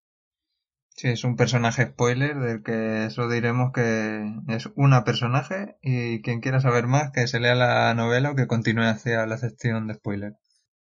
Sí, 0.96 1.08
es 1.08 1.24
un 1.24 1.36
personaje 1.36 1.88
spoiler 1.88 2.38
del 2.40 2.62
que 2.62 3.06
eso 3.06 3.28
diremos 3.28 3.72
que 3.74 4.32
es 4.48 4.70
una 4.76 5.04
personaje 5.04 5.78
y 5.82 6.22
quien 6.22 6.40
quiera 6.40 6.60
saber 6.62 6.86
más 6.86 7.12
que 7.12 7.26
se 7.26 7.40
lea 7.40 7.56
la 7.56 7.94
novela 7.96 8.32
o 8.32 8.36
que 8.36 8.46
continúe 8.46 8.84
hacia 8.84 9.26
la 9.26 9.38
sección 9.38 9.88
de 9.88 9.96
spoiler. 9.96 10.34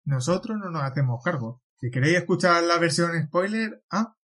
Nosotros 0.03 0.57
no 0.57 0.69
nos 0.69 0.83
hacemos 0.83 1.23
cargo. 1.23 1.61
Si 1.81 1.89
queréis 1.89 2.17
escuchar 2.19 2.63
la 2.63 2.77
versión 2.77 3.11
spoiler, 3.25 3.83
ah, 3.89 4.15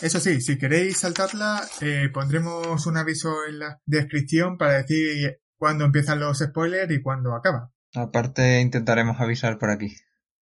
eso 0.00 0.20
sí, 0.20 0.40
si 0.40 0.56
queréis 0.56 0.98
saltarla, 0.98 1.68
eh, 1.80 2.08
pondremos 2.14 2.86
un 2.86 2.96
aviso 2.96 3.30
en 3.48 3.58
la 3.58 3.82
descripción 3.84 4.56
para 4.56 4.82
decir 4.82 5.40
cuándo 5.56 5.84
empiezan 5.84 6.20
los 6.20 6.38
spoilers 6.38 6.92
y 6.92 7.02
cuándo 7.02 7.34
acaba. 7.34 7.72
Aparte 7.96 8.60
intentaremos 8.60 9.20
avisar 9.20 9.58
por 9.58 9.70
aquí. 9.70 9.92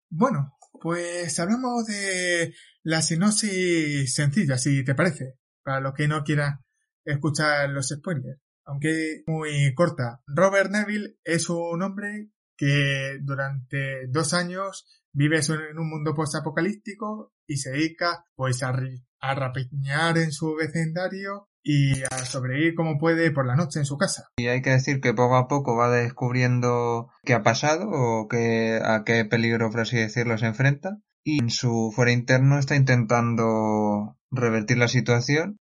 Bueno, 0.09 0.57
pues 0.81 1.39
hablamos 1.39 1.85
de 1.85 2.55
la 2.81 3.03
sinopsis 3.03 4.11
sencilla, 4.11 4.57
si 4.57 4.83
te 4.83 4.95
parece, 4.95 5.35
para 5.61 5.81
los 5.81 5.93
que 5.93 6.07
no 6.07 6.23
quieran 6.23 6.61
escuchar 7.05 7.69
los 7.69 7.89
spoilers, 7.89 8.39
aunque 8.65 9.21
muy 9.27 9.71
corta. 9.75 10.23
Robert 10.25 10.71
Neville 10.71 11.19
es 11.23 11.47
un 11.49 11.83
hombre 11.83 12.31
que 12.57 13.19
durante 13.21 14.07
dos 14.07 14.33
años 14.33 15.02
vive 15.13 15.39
en 15.39 15.77
un 15.77 15.89
mundo 15.89 16.13
post-apocalíptico 16.13 17.31
y 17.47 17.57
se 17.57 17.71
dedica 17.71 18.25
pues 18.35 18.63
a, 18.63 18.73
a 19.21 19.35
rapiñar 19.35 20.17
en 20.17 20.31
su 20.31 20.55
vecindario 20.55 21.47
y 21.63 22.01
a 22.03 22.17
sobrevivir 22.25 22.75
como 22.75 22.97
puede 22.97 23.31
por 23.31 23.47
la 23.47 23.55
noche 23.55 23.79
en 23.79 23.85
su 23.85 23.97
casa. 23.97 24.27
Y 24.37 24.47
hay 24.47 24.61
que 24.61 24.71
decir 24.71 24.99
que 24.99 25.13
poco 25.13 25.37
a 25.37 25.47
poco 25.47 25.77
va 25.77 25.89
descubriendo 25.89 27.09
qué 27.23 27.33
ha 27.33 27.43
pasado 27.43 27.89
o 27.89 28.27
a 28.27 29.03
qué 29.05 29.25
peligro, 29.25 29.71
por 29.71 29.81
así 29.81 29.97
decirlo, 29.97 30.37
se 30.37 30.47
enfrenta. 30.47 30.97
Y 31.23 31.41
en 31.41 31.49
su 31.49 31.93
fuera 31.95 32.11
interno 32.11 32.59
está 32.59 32.75
intentando 32.75 34.17
revertir 34.29 34.77
la 34.77 34.89
situación. 34.89 35.57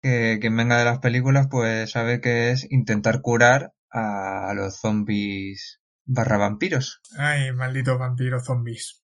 Que 0.00 0.38
quien 0.40 0.56
venga 0.56 0.78
de 0.78 0.84
las 0.84 0.98
películas 0.98 1.46
pues 1.48 1.90
sabe 1.90 2.20
que 2.20 2.50
es 2.50 2.66
intentar 2.70 3.20
curar 3.20 3.72
a 3.90 4.52
los 4.54 4.80
zombies 4.80 5.81
barra 6.04 6.38
vampiros. 6.38 7.00
Ay, 7.18 7.52
malditos 7.52 7.98
vampiros 7.98 8.44
zombies. 8.44 9.02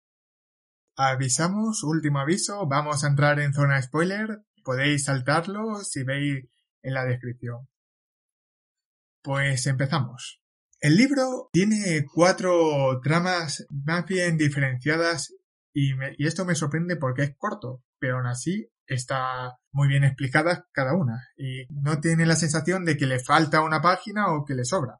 Avisamos, 0.96 1.84
último 1.84 2.18
aviso, 2.18 2.66
vamos 2.66 3.04
a 3.04 3.08
entrar 3.08 3.38
en 3.40 3.52
zona 3.52 3.80
spoiler, 3.80 4.42
podéis 4.64 5.04
saltarlo 5.04 5.84
si 5.84 6.02
veis 6.02 6.44
en 6.82 6.94
la 6.94 7.04
descripción. 7.04 7.68
Pues 9.22 9.66
empezamos. 9.66 10.42
El 10.80 10.96
libro 10.96 11.50
tiene 11.52 12.04
cuatro 12.12 13.00
tramas 13.02 13.66
más 13.70 14.06
bien 14.06 14.36
diferenciadas 14.36 15.34
y, 15.72 15.92
esto 16.18 16.44
me 16.44 16.54
sorprende 16.54 16.96
porque 16.96 17.22
es 17.22 17.36
corto, 17.36 17.82
pero 17.98 18.16
aún 18.16 18.26
así 18.26 18.68
está 18.86 19.58
muy 19.70 19.88
bien 19.88 20.04
explicada 20.04 20.66
cada 20.72 20.94
una 20.94 21.28
y 21.36 21.66
no 21.70 22.00
tiene 22.00 22.26
la 22.26 22.36
sensación 22.36 22.84
de 22.84 22.96
que 22.96 23.06
le 23.06 23.18
falta 23.18 23.62
una 23.62 23.82
página 23.82 24.32
o 24.32 24.44
que 24.44 24.54
le 24.54 24.64
sobra. 24.64 24.98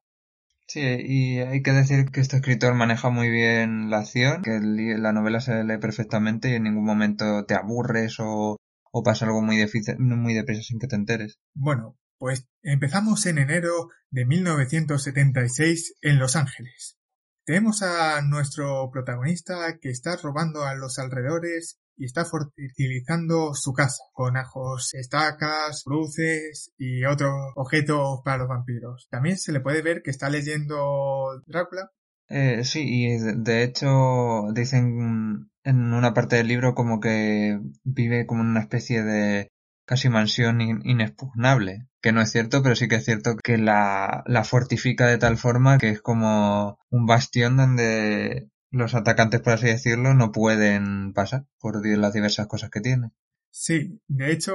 Sí, 0.69 0.81
y 0.81 1.39
hay 1.39 1.63
que 1.63 1.73
decir 1.73 2.11
que 2.11 2.21
este 2.21 2.37
escritor 2.37 2.75
maneja 2.75 3.09
muy 3.09 3.31
bien 3.31 3.89
la 3.89 4.01
acción, 4.01 4.43
que 4.43 4.61
la 4.61 5.13
novela 5.13 5.41
se 5.41 5.65
lee 5.65 5.79
perfectamente 5.79 6.51
y 6.51 6.55
en 6.57 6.65
ningún 6.65 6.85
momento 6.85 7.47
te 7.47 7.55
aburres 7.55 8.17
o 8.21 8.59
pasa 9.03 9.25
algo 9.25 9.41
muy, 9.41 9.65
muy 9.99 10.35
deprisa 10.35 10.63
sin 10.63 10.79
que 10.79 10.87
te 10.87 10.97
enteres. 10.97 11.39
Bueno, 11.55 11.97
pues 12.19 12.47
empezamos 12.63 13.25
en 13.25 13.39
enero 13.39 13.89
de 14.11 14.27
1976 14.27 15.95
en 16.03 16.19
Los 16.19 16.37
Ángeles. 16.37 16.99
Tenemos 17.47 17.83
a 17.83 18.21
nuestro 18.21 18.91
protagonista 18.93 19.79
que 19.81 19.89
está 19.89 20.17
robando 20.17 20.65
a 20.65 20.75
los 20.75 20.99
alrededores 20.99 21.79
y 21.99 22.05
está 22.05 22.25
fortificando 22.25 23.55
su 23.55 23.73
casa 23.73 24.05
con 24.13 24.37
ajos, 24.37 24.95
estacas, 24.95 25.83
cruces 25.85 26.73
y 26.79 27.05
otros 27.05 27.33
objetos 27.57 28.21
para 28.25 28.39
los 28.39 28.49
vampiros. 28.49 29.09
También 29.11 29.37
se 29.37 29.53
le 29.53 29.61
puede 29.61 29.83
ver 29.83 30.03
que 30.03 30.11
está 30.11 30.31
leyendo 30.31 31.43
Drácula. 31.47 31.91
Eh, 32.29 32.63
sí, 32.65 32.83
y 32.87 33.19
de 33.19 33.63
hecho 33.65 34.53
dicen 34.55 35.51
en 35.65 35.93
una 35.93 36.15
parte 36.15 36.37
del 36.37 36.49
libro 36.49 36.75
como 36.75 37.01
que 37.01 37.59
vive 37.85 38.27
como 38.27 38.43
en 38.43 38.49
una 38.49 38.61
especie 38.61 39.03
de 39.03 39.49
casi 39.87 40.11
mansión 40.11 40.61
inexpugnable, 40.61 41.89
que 42.03 42.13
no 42.13 42.21
es 42.21 42.31
cierto, 42.31 42.63
pero 42.63 42.77
sí 42.77 42.89
que 42.89 42.97
es 42.97 43.05
cierto 43.07 43.37
que 43.43 43.57
la 43.57 44.45
fortifica 44.45 45.07
de 45.07 45.17
tal 45.17 45.39
forma 45.39 45.79
que 45.79 45.89
es 45.89 46.03
como 46.03 46.79
un 46.91 47.07
bastión 47.07 47.57
donde 47.57 48.51
los 48.71 48.95
atacantes, 48.95 49.41
por 49.41 49.55
así 49.55 49.67
decirlo, 49.67 50.15
no 50.15 50.33
pueden 50.33 51.13
pasar 51.13 51.47
por 51.59 51.87
las 51.87 52.13
diversas 52.13 52.47
cosas 52.47 52.71
que 52.71 52.81
tiene. 52.81 53.11
Sí, 53.51 54.01
de 54.07 54.31
hecho, 54.31 54.53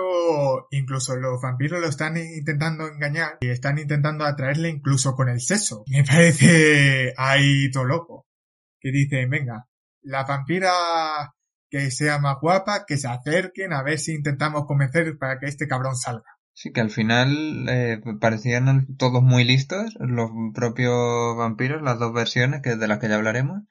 incluso 0.71 1.15
los 1.15 1.41
vampiros 1.41 1.81
lo 1.81 1.87
están 1.87 2.15
intentando 2.17 2.87
engañar 2.87 3.37
y 3.41 3.49
están 3.49 3.79
intentando 3.79 4.23
atraerle 4.23 4.69
incluso 4.69 5.15
con 5.15 5.29
el 5.29 5.41
sexo. 5.41 5.83
Me 5.91 6.03
parece 6.03 7.13
ahí 7.17 7.71
todo 7.71 7.85
loco. 7.85 8.27
Que 8.79 8.91
dicen, 8.91 9.29
venga, 9.29 9.67
la 10.01 10.23
vampira 10.23 10.71
que 11.69 11.89
sea 11.89 12.19
más 12.19 12.37
guapa, 12.39 12.85
que 12.85 12.97
se 12.97 13.07
acerquen, 13.07 13.73
a 13.73 13.81
ver 13.81 13.97
si 13.97 14.13
intentamos 14.13 14.67
convencer 14.67 15.17
para 15.17 15.39
que 15.39 15.47
este 15.47 15.67
cabrón 15.67 15.95
salga. 15.95 16.37
Sí, 16.53 16.71
que 16.71 16.81
al 16.81 16.91
final 16.91 17.67
eh, 17.67 17.99
parecían 18.21 18.95
todos 18.95 19.23
muy 19.23 19.43
listos, 19.43 19.95
los 19.99 20.29
propios 20.53 21.35
vampiros, 21.35 21.81
las 21.81 21.97
dos 21.97 22.13
versiones 22.13 22.61
que 22.61 22.75
de 22.75 22.87
las 22.87 22.99
que 22.99 23.09
ya 23.09 23.15
hablaremos, 23.15 23.63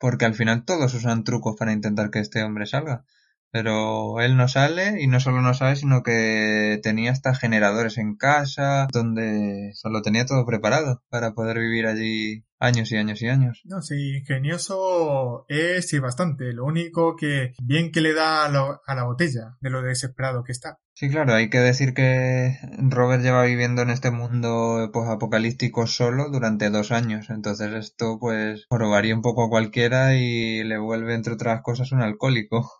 porque 0.00 0.24
al 0.24 0.34
final 0.34 0.64
todos 0.64 0.94
usan 0.94 1.22
trucos 1.24 1.56
para 1.56 1.72
intentar 1.72 2.10
que 2.10 2.18
este 2.20 2.42
hombre 2.42 2.66
salga. 2.66 3.04
Pero 3.52 4.20
él 4.20 4.36
no 4.36 4.48
sale 4.48 5.00
y 5.00 5.06
no 5.06 5.20
solo 5.20 5.42
no 5.42 5.54
sale, 5.54 5.76
sino 5.76 6.02
que 6.02 6.78
tenía 6.82 7.10
hasta 7.10 7.34
generadores 7.34 7.98
en 7.98 8.16
casa, 8.16 8.86
donde 8.92 9.72
solo 9.74 10.02
tenía 10.02 10.26
todo 10.26 10.46
preparado 10.46 11.02
para 11.08 11.32
poder 11.32 11.58
vivir 11.58 11.86
allí 11.86 12.44
años 12.60 12.92
y 12.92 12.96
años 12.96 13.20
y 13.22 13.28
años. 13.28 13.62
No, 13.64 13.82
sí, 13.82 14.18
ingenioso 14.18 15.46
es 15.48 15.88
sí 15.88 15.98
bastante. 15.98 16.52
Lo 16.52 16.64
único 16.64 17.16
que 17.16 17.52
bien 17.62 17.90
que 17.90 18.00
le 18.00 18.14
da 18.14 18.44
a, 18.44 18.80
a 18.86 18.94
la 18.94 19.04
botella 19.04 19.56
de 19.60 19.70
lo 19.70 19.82
desesperado 19.82 20.44
que 20.44 20.52
está. 20.52 20.78
Sí, 21.00 21.08
claro, 21.08 21.32
hay 21.32 21.48
que 21.48 21.60
decir 21.60 21.94
que 21.94 22.58
Robert 22.78 23.22
lleva 23.22 23.44
viviendo 23.44 23.80
en 23.80 23.88
este 23.88 24.10
mundo 24.10 24.90
pues, 24.92 25.08
apocalíptico 25.08 25.86
solo 25.86 26.28
durante 26.28 26.68
dos 26.68 26.92
años. 26.92 27.30
Entonces 27.30 27.72
esto 27.72 28.18
pues 28.20 28.66
probaría 28.68 29.14
un 29.14 29.22
poco 29.22 29.44
a 29.44 29.48
cualquiera 29.48 30.14
y 30.14 30.62
le 30.62 30.76
vuelve 30.76 31.14
entre 31.14 31.32
otras 31.32 31.62
cosas 31.62 31.92
un 31.92 32.02
alcohólico. 32.02 32.70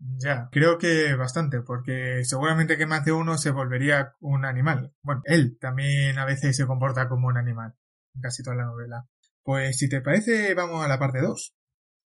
Ya, 0.00 0.48
creo 0.52 0.78
que 0.78 1.14
bastante, 1.16 1.60
porque 1.60 2.24
seguramente 2.24 2.76
que 2.76 2.86
más 2.86 3.04
de 3.04 3.12
uno 3.12 3.36
se 3.36 3.50
volvería 3.50 4.14
un 4.20 4.44
animal. 4.44 4.94
Bueno, 5.02 5.22
él 5.24 5.58
también 5.60 6.18
a 6.18 6.24
veces 6.24 6.56
se 6.56 6.66
comporta 6.66 7.08
como 7.08 7.26
un 7.26 7.36
animal, 7.36 7.74
casi 8.20 8.42
toda 8.42 8.56
la 8.56 8.66
novela. 8.66 9.08
Pues 9.42 9.76
si 9.78 9.88
te 9.88 10.00
parece, 10.00 10.54
vamos 10.54 10.84
a 10.84 10.88
la 10.88 10.98
parte 10.98 11.20
2. 11.20 11.54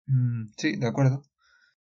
Mm, 0.07 0.45
sí, 0.57 0.75
de 0.77 0.87
acuerdo. 0.87 1.23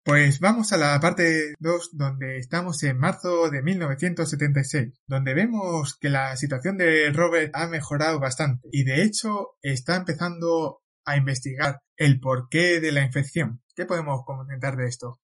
Pues 0.05 0.41
vamos 0.41 0.73
a 0.73 0.77
la 0.77 0.99
parte 1.01 1.55
2 1.61 1.91
donde 1.93 2.39
estamos 2.39 2.83
en 2.83 2.99
marzo 2.99 3.49
de 3.49 3.63
1976, 3.63 5.01
donde 5.07 5.33
vemos 5.33 5.97
que 5.97 6.11
la 6.11 6.37
situación 6.37 6.77
de 6.77 7.11
Robert 7.13 7.53
ha 7.55 7.69
mejorado 7.69 8.19
bastante 8.19 8.69
y 8.73 8.83
de 8.83 9.05
hecho 9.05 9.51
está 9.63 9.95
empezando 9.95 10.83
a 11.05 11.17
investigar 11.17 11.81
el 11.97 12.19
porqué 12.21 12.81
de 12.81 12.91
la 12.91 13.05
infección. 13.05 13.63
¿Qué 13.77 13.87
podemos 13.87 14.25
comentar 14.27 14.77
de 14.77 14.89
esto? 14.89 15.22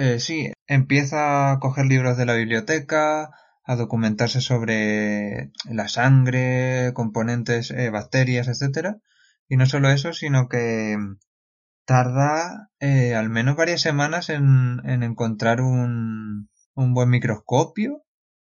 Eh, 0.00 0.20
sí, 0.20 0.52
empieza 0.68 1.50
a 1.50 1.58
coger 1.58 1.86
libros 1.86 2.16
de 2.16 2.24
la 2.24 2.34
biblioteca, 2.34 3.30
a 3.64 3.74
documentarse 3.74 4.40
sobre 4.40 5.50
la 5.68 5.88
sangre, 5.88 6.92
componentes, 6.94 7.72
eh, 7.72 7.90
bacterias, 7.90 8.46
etcétera. 8.46 8.98
Y 9.48 9.56
no 9.56 9.66
solo 9.66 9.90
eso, 9.90 10.12
sino 10.12 10.48
que 10.48 10.96
tarda 11.84 12.70
eh, 12.78 13.16
al 13.16 13.28
menos 13.28 13.56
varias 13.56 13.80
semanas 13.80 14.30
en, 14.30 14.78
en 14.84 15.02
encontrar 15.02 15.60
un, 15.62 16.48
un 16.74 16.94
buen 16.94 17.10
microscopio. 17.10 18.04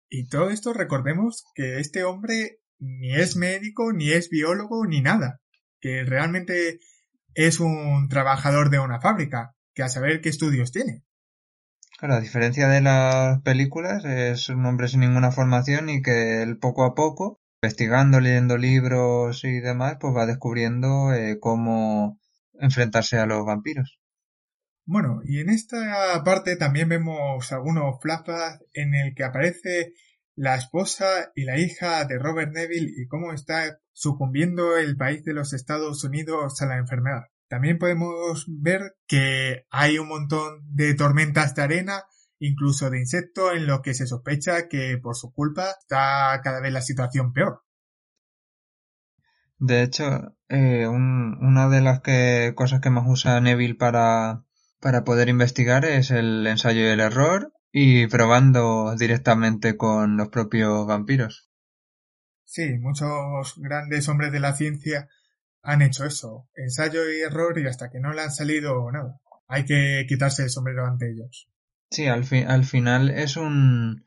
Y 0.10 0.28
todo 0.28 0.50
esto 0.50 0.74
recordemos 0.74 1.46
que 1.54 1.80
este 1.80 2.04
hombre 2.06 2.58
ni 2.80 3.14
es 3.14 3.36
médico, 3.36 3.94
ni 3.94 4.10
es 4.10 4.32
biólogo, 4.32 4.88
ni 4.88 5.02
nada. 5.02 5.42
Que 5.80 6.06
realmente 6.06 6.80
es 7.36 7.60
un 7.60 8.08
trabajador 8.10 8.72
de 8.72 8.80
una 8.80 9.00
fábrica, 9.00 9.54
que 9.76 9.84
a 9.84 9.90
saber 9.90 10.22
qué 10.22 10.30
estudios 10.30 10.72
tiene. 10.72 11.04
Claro, 11.98 12.16
a 12.16 12.20
diferencia 12.20 12.68
de 12.68 12.82
las 12.82 13.42
películas, 13.42 14.04
es 14.04 14.50
un 14.50 14.66
hombre 14.66 14.90
sin 14.90 15.00
ninguna 15.00 15.32
formación 15.32 15.90
y 15.90 16.02
que 16.02 16.42
él 16.44 16.58
poco 16.58 16.84
a 16.84 16.94
poco, 16.94 17.40
investigando, 17.62 18.20
leyendo 18.20 18.58
libros 18.58 19.46
y 19.46 19.62
demás, 19.62 19.98
pues 20.00 20.14
va 20.14 20.26
descubriendo 20.26 21.14
eh, 21.14 21.38
cómo 21.40 22.20
enfrentarse 22.60 23.18
a 23.18 23.26
los 23.26 23.46
vampiros. 23.46 23.98
Bueno, 24.86 25.22
y 25.24 25.40
en 25.40 25.50
esta 25.50 26.22
parte 26.24 26.58
también 26.58 26.90
vemos 26.90 27.52
algunos 27.54 28.00
flashbacks 28.02 28.64
en 28.74 28.94
el 28.94 29.16
que 29.16 29.24
aparece 29.24 29.94
la 30.36 30.56
esposa 30.56 31.32
y 31.34 31.46
la 31.46 31.58
hija 31.58 32.04
de 32.06 32.20
Robert 32.20 32.52
Neville 32.52 32.92
y 32.96 33.08
cómo 33.08 33.32
está 33.32 33.80
sucumbiendo 33.94 34.78
el 34.78 34.98
país 34.98 35.24
de 35.24 35.34
los 35.34 35.54
Estados 35.54 36.04
Unidos 36.04 36.62
a 36.62 36.66
la 36.66 36.78
enfermedad. 36.78 37.24
También 37.48 37.78
podemos 37.78 38.46
ver 38.48 38.96
que 39.08 39.66
hay 39.70 40.00
un 40.00 40.08
montón 40.08 40.62
de 40.74 40.96
tormentas 40.96 41.54
de 41.56 41.62
arena, 41.62 42.04
incluso 42.40 42.90
de 42.90 43.00
insectos, 43.00 43.54
en 43.54 43.68
lo 43.68 43.82
que 43.82 43.94
se 43.94 44.08
sospecha 44.08 44.68
que 44.68 44.98
por 45.02 45.16
su 45.16 45.32
culpa 45.32 45.70
está 45.80 46.40
cada 46.44 46.60
vez 46.60 46.74
la 46.74 46.82
situación 46.82 47.34
peor. 47.34 47.62
De 49.58 49.84
hecho, 49.84 50.36
eh, 50.50 50.88
una 50.88 51.70
de 51.70 51.82
las 51.82 52.02
que, 52.02 52.54
cosas 52.56 52.82
que 52.82 52.90
más 52.90 53.06
usa 53.08 53.40
Neville 53.40 53.76
para, 53.76 54.44
para 54.82 55.04
poder 55.04 55.30
investigar 55.30 55.86
es 55.86 56.12
el 56.12 56.46
ensayo 56.46 56.82
y 56.82 56.88
el 56.88 57.00
error 57.00 57.54
y 57.72 58.08
probando 58.08 58.96
directamente 58.98 59.78
con 59.78 60.18
los 60.18 60.30
propios 60.30 60.86
vampiros. 60.88 61.50
Sí, 62.44 62.78
muchos 62.80 63.56
grandes 63.58 64.08
hombres 64.08 64.32
de 64.32 64.40
la 64.40 64.54
ciencia 64.54 65.10
han 65.66 65.82
hecho 65.82 66.06
eso, 66.06 66.48
ensayo 66.56 67.10
y 67.12 67.22
error 67.22 67.58
y 67.60 67.68
hasta 67.68 67.90
que 67.90 68.00
no 68.00 68.14
le 68.14 68.22
han 68.22 68.32
salido 68.32 68.90
nada. 68.92 69.20
Hay 69.48 69.66
que 69.66 70.06
quitarse 70.08 70.44
el 70.44 70.50
sombrero 70.50 70.86
ante 70.86 71.12
ellos. 71.12 71.50
Sí, 71.92 72.08
al, 72.08 72.26
al 72.48 72.64
final 72.66 73.10
es 73.10 73.38
un... 73.38 74.06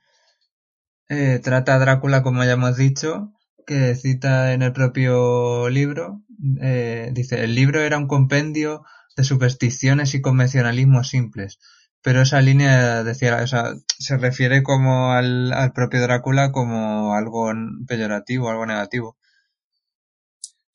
Eh, 1.08 1.40
trata 1.42 1.74
a 1.74 1.78
Drácula, 1.78 2.22
como 2.22 2.44
ya 2.44 2.52
hemos 2.52 2.76
dicho, 2.76 3.32
que 3.66 3.94
cita 3.94 4.52
en 4.52 4.62
el 4.62 4.72
propio 4.72 5.68
libro. 5.68 6.22
Eh, 6.60 7.10
dice, 7.12 7.42
el 7.44 7.54
libro 7.54 7.80
era 7.80 7.98
un 7.98 8.08
compendio 8.08 8.84
de 9.16 9.24
supersticiones 9.24 10.14
y 10.14 10.20
convencionalismos 10.20 11.08
simples. 11.08 11.58
Pero 12.02 12.22
esa 12.22 12.40
línea 12.40 13.02
decía, 13.04 13.42
o 13.42 13.46
sea, 13.46 13.74
se 13.98 14.16
refiere 14.16 14.62
como 14.62 15.12
al, 15.12 15.52
al 15.52 15.72
propio 15.72 16.00
Drácula 16.00 16.52
como 16.52 17.14
algo 17.14 17.52
peyorativo, 17.86 18.50
algo 18.50 18.66
negativo. 18.66 19.17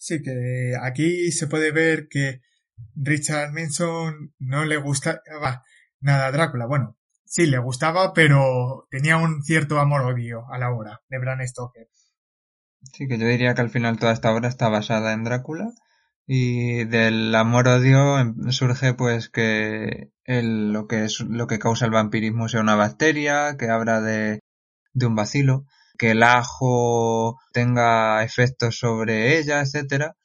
Sí, 0.06 0.22
que 0.22 0.74
aquí 0.82 1.32
se 1.32 1.48
puede 1.48 1.72
ver 1.72 2.10
que 2.10 2.42
Richard 2.94 3.54
Manson 3.54 4.34
no 4.38 4.66
le 4.66 4.76
gustaba 4.76 5.22
nada 6.02 6.26
a 6.26 6.32
Drácula. 6.34 6.66
Bueno, 6.66 6.98
sí 7.24 7.46
le 7.46 7.58
gustaba, 7.58 8.12
pero 8.12 8.86
tenía 8.92 9.16
un 9.16 9.44
cierto 9.44 9.80
amor-odio 9.80 10.44
a 10.52 10.58
la 10.58 10.72
obra 10.72 11.02
de 11.08 11.20
Bram 11.20 11.40
Stoker. 11.48 11.88
Sí, 12.92 13.08
que 13.08 13.18
yo 13.18 13.26
diría 13.26 13.56
que 13.56 13.62
al 13.62 13.70
final 13.70 13.98
toda 13.98 14.12
esta 14.12 14.34
obra 14.34 14.50
está 14.50 14.68
basada 14.68 15.14
en 15.14 15.24
Drácula 15.24 15.72
y 16.28 16.84
del 16.84 17.34
amor-odio 17.34 18.20
em, 18.20 18.52
surge 18.52 18.94
pues 18.96 19.30
que 19.30 20.12
el, 20.26 20.74
lo 20.74 20.86
que 20.86 21.06
es 21.06 21.22
lo 21.22 21.48
que 21.48 21.60
causa 21.60 21.86
el 21.86 21.92
vampirismo 21.92 22.50
sea 22.50 22.60
una 22.60 22.76
bacteria 22.76 23.56
que 23.58 23.70
habla 23.70 24.02
de, 24.02 24.42
de 24.92 25.06
un 25.06 25.16
vacilo 25.16 25.66
que 26.04 26.12
el 26.12 26.24
ajo 26.24 27.40
tenga 27.54 28.26
efectos 28.26 28.78
sobre 28.78 29.38
ella, 29.38 29.62
etcétera, 29.62 30.18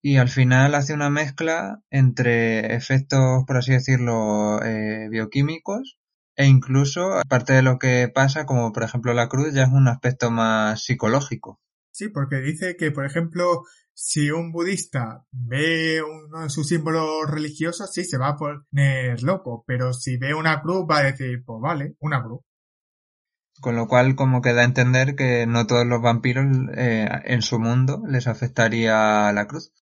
y 0.00 0.18
al 0.18 0.28
final 0.28 0.76
hace 0.76 0.94
una 0.94 1.10
mezcla 1.10 1.80
entre 1.90 2.76
efectos, 2.76 3.42
por 3.44 3.56
así 3.56 3.72
decirlo, 3.72 4.62
eh, 4.62 5.08
bioquímicos 5.10 5.98
e 6.36 6.46
incluso, 6.46 7.14
aparte 7.18 7.54
de 7.54 7.62
lo 7.62 7.80
que 7.80 8.08
pasa, 8.14 8.46
como 8.46 8.72
por 8.72 8.84
ejemplo 8.84 9.14
la 9.14 9.28
cruz, 9.28 9.52
ya 9.52 9.64
es 9.64 9.72
un 9.72 9.88
aspecto 9.88 10.30
más 10.30 10.84
psicológico. 10.84 11.60
Sí, 11.90 12.08
porque 12.08 12.36
dice 12.36 12.76
que, 12.78 12.92
por 12.92 13.04
ejemplo, 13.04 13.62
si 13.94 14.30
un 14.30 14.52
budista 14.52 15.24
ve 15.32 16.02
uno 16.04 16.44
de 16.44 16.50
sus 16.50 16.68
símbolos 16.68 17.28
religiosos, 17.28 17.90
sí, 17.92 18.04
se 18.04 18.16
va 18.16 18.28
a 18.28 18.36
poner 18.36 19.24
loco, 19.24 19.64
pero 19.66 19.92
si 19.92 20.18
ve 20.18 20.34
una 20.34 20.60
cruz 20.60 20.86
va 20.88 20.98
a 20.98 21.10
decir, 21.10 21.42
pues 21.44 21.58
vale, 21.60 21.96
una 21.98 22.22
cruz. 22.22 22.42
Con 23.60 23.76
lo 23.76 23.88
cual, 23.88 24.16
como 24.16 24.42
que 24.42 24.52
da 24.52 24.62
a 24.62 24.64
entender 24.64 25.16
que 25.16 25.46
no 25.46 25.66
todos 25.66 25.86
los 25.86 26.02
vampiros 26.02 26.46
eh, 26.76 27.08
en 27.24 27.42
su 27.42 27.58
mundo 27.58 28.02
les 28.08 28.26
afectaría 28.26 29.32
la 29.32 29.46
cruz. 29.46 29.72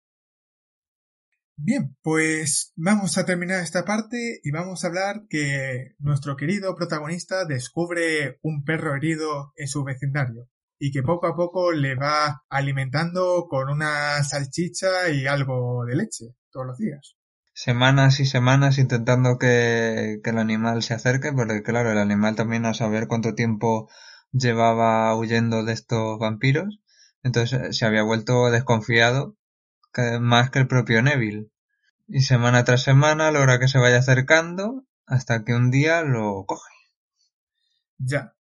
Bien, 1.57 1.97
pues 2.03 2.73
vamos 2.77 3.17
a 3.17 3.25
terminar 3.25 3.63
esta 3.63 3.85
parte 3.85 4.41
y 4.43 4.51
vamos 4.51 4.85
a 4.85 4.89
hablar 4.89 5.23
que 5.29 5.95
nuestro 5.99 6.37
querido 6.37 6.75
protagonista 6.75 7.45
descubre 7.45 8.39
un 8.43 8.65
perro 8.65 8.97
herido 8.97 9.53
en 9.57 9.69
su 9.69 9.85
vecindario 9.85 10.49
y 10.81 10.91
que 10.91 11.03
poco 11.03 11.29
a 11.29 11.37
poco 11.37 11.73
le 11.73 11.95
va 11.95 12.45
alimentando 12.49 13.47
con 13.49 13.71
una 13.71 14.23
salchicha 14.25 15.11
y 15.11 15.27
algo 15.27 15.85
de 15.85 15.95
leche 15.95 16.35
todos 16.51 16.67
los 16.67 16.79
días 16.79 17.17
semanas 17.55 18.21
y 18.21 18.27
semanas 18.27 18.79
intentando 18.79 19.38
que, 19.38 20.21
el 20.23 20.38
animal 20.38 20.83
se 20.83 20.95
acerque, 20.95 21.33
porque 21.33 21.62
claro, 21.62 21.93
el 21.93 21.99
animal 21.99 22.37
también 22.37 22.67
a 22.67 22.75
saber 22.75 23.07
cuánto 23.09 23.35
tiempo 23.35 23.88
llevaba 24.33 25.14
huyendo 25.17 25.64
de 25.64 25.73
estos 25.73 26.19
vampiros, 26.19 26.81
entonces 27.23 27.61
eh, 27.61 27.73
se 27.73 27.87
había 27.87 28.03
vuelto 28.03 28.51
desconfiado 28.51 29.37
más 30.21 30.51
que 30.51 30.59
el 30.59 30.67
propio 30.67 31.03
Neville. 31.03 31.51
Y 32.09 32.21
semana 32.21 32.64
tras 32.64 32.83
semana 32.83 33.31
logra 33.31 33.59
que 33.59 33.69
se 33.69 33.79
vaya 33.79 33.99
acercando 33.99 34.85
hasta 35.07 35.45
que 35.45 35.55
un 35.55 35.71
día 35.71 36.03
lo 36.03 36.45
coge. 36.47 36.75
Ya. 37.99 38.34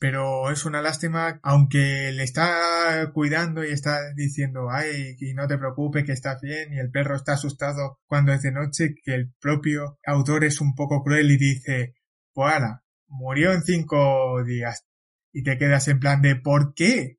Pero 0.00 0.50
es 0.50 0.64
una 0.64 0.80
lástima, 0.80 1.40
aunque 1.42 2.10
le 2.10 2.22
está 2.22 3.10
cuidando 3.12 3.62
y 3.62 3.70
está 3.70 4.14
diciendo, 4.16 4.70
ay, 4.70 5.14
y 5.20 5.34
no 5.34 5.46
te 5.46 5.58
preocupes 5.58 6.06
que 6.06 6.12
estás 6.12 6.40
bien, 6.40 6.72
y 6.72 6.78
el 6.78 6.90
perro 6.90 7.16
está 7.16 7.34
asustado 7.34 8.00
cuando 8.06 8.32
es 8.32 8.40
de 8.40 8.50
noche, 8.50 8.94
que 9.04 9.14
el 9.14 9.30
propio 9.38 9.98
autor 10.06 10.44
es 10.44 10.62
un 10.62 10.74
poco 10.74 11.04
cruel 11.04 11.30
y 11.30 11.36
dice, 11.36 11.96
pues 12.32 12.62
murió 13.08 13.52
en 13.52 13.62
cinco 13.62 14.42
días. 14.42 14.86
Y 15.34 15.42
te 15.42 15.58
quedas 15.58 15.86
en 15.88 16.00
plan 16.00 16.22
de, 16.22 16.34
¿por 16.34 16.72
qué? 16.72 17.18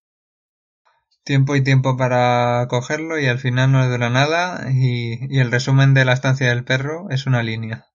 Tiempo 1.23 1.55
y 1.55 1.63
tiempo 1.63 1.95
para 1.97 2.65
cogerlo 2.67 3.19
y 3.19 3.27
al 3.27 3.37
final 3.37 3.71
no 3.71 3.81
le 3.81 3.89
dura 3.89 4.09
nada 4.09 4.71
y, 4.71 5.19
y 5.29 5.39
el 5.39 5.51
resumen 5.51 5.93
de 5.93 6.03
la 6.03 6.13
estancia 6.13 6.49
del 6.49 6.63
perro 6.63 7.11
es 7.11 7.27
una 7.27 7.43
línea. 7.43 7.90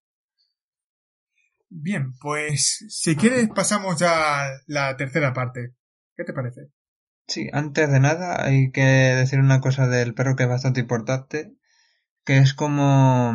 Bien, 1.68 2.12
pues 2.20 2.84
si 2.88 3.16
quieres 3.16 3.48
pasamos 3.54 3.98
ya 3.98 4.44
a 4.44 4.60
la 4.66 4.96
tercera 4.96 5.32
parte. 5.32 5.74
¿Qué 6.16 6.24
te 6.24 6.32
parece? 6.32 6.70
Sí, 7.26 7.48
antes 7.52 7.90
de 7.90 8.00
nada 8.00 8.44
hay 8.44 8.70
que 8.70 8.82
decir 8.82 9.40
una 9.40 9.60
cosa 9.60 9.88
del 9.88 10.14
perro 10.14 10.36
que 10.36 10.44
es 10.44 10.48
bastante 10.48 10.80
importante, 10.80 11.52
que 12.24 12.38
es 12.38 12.54
como 12.54 13.34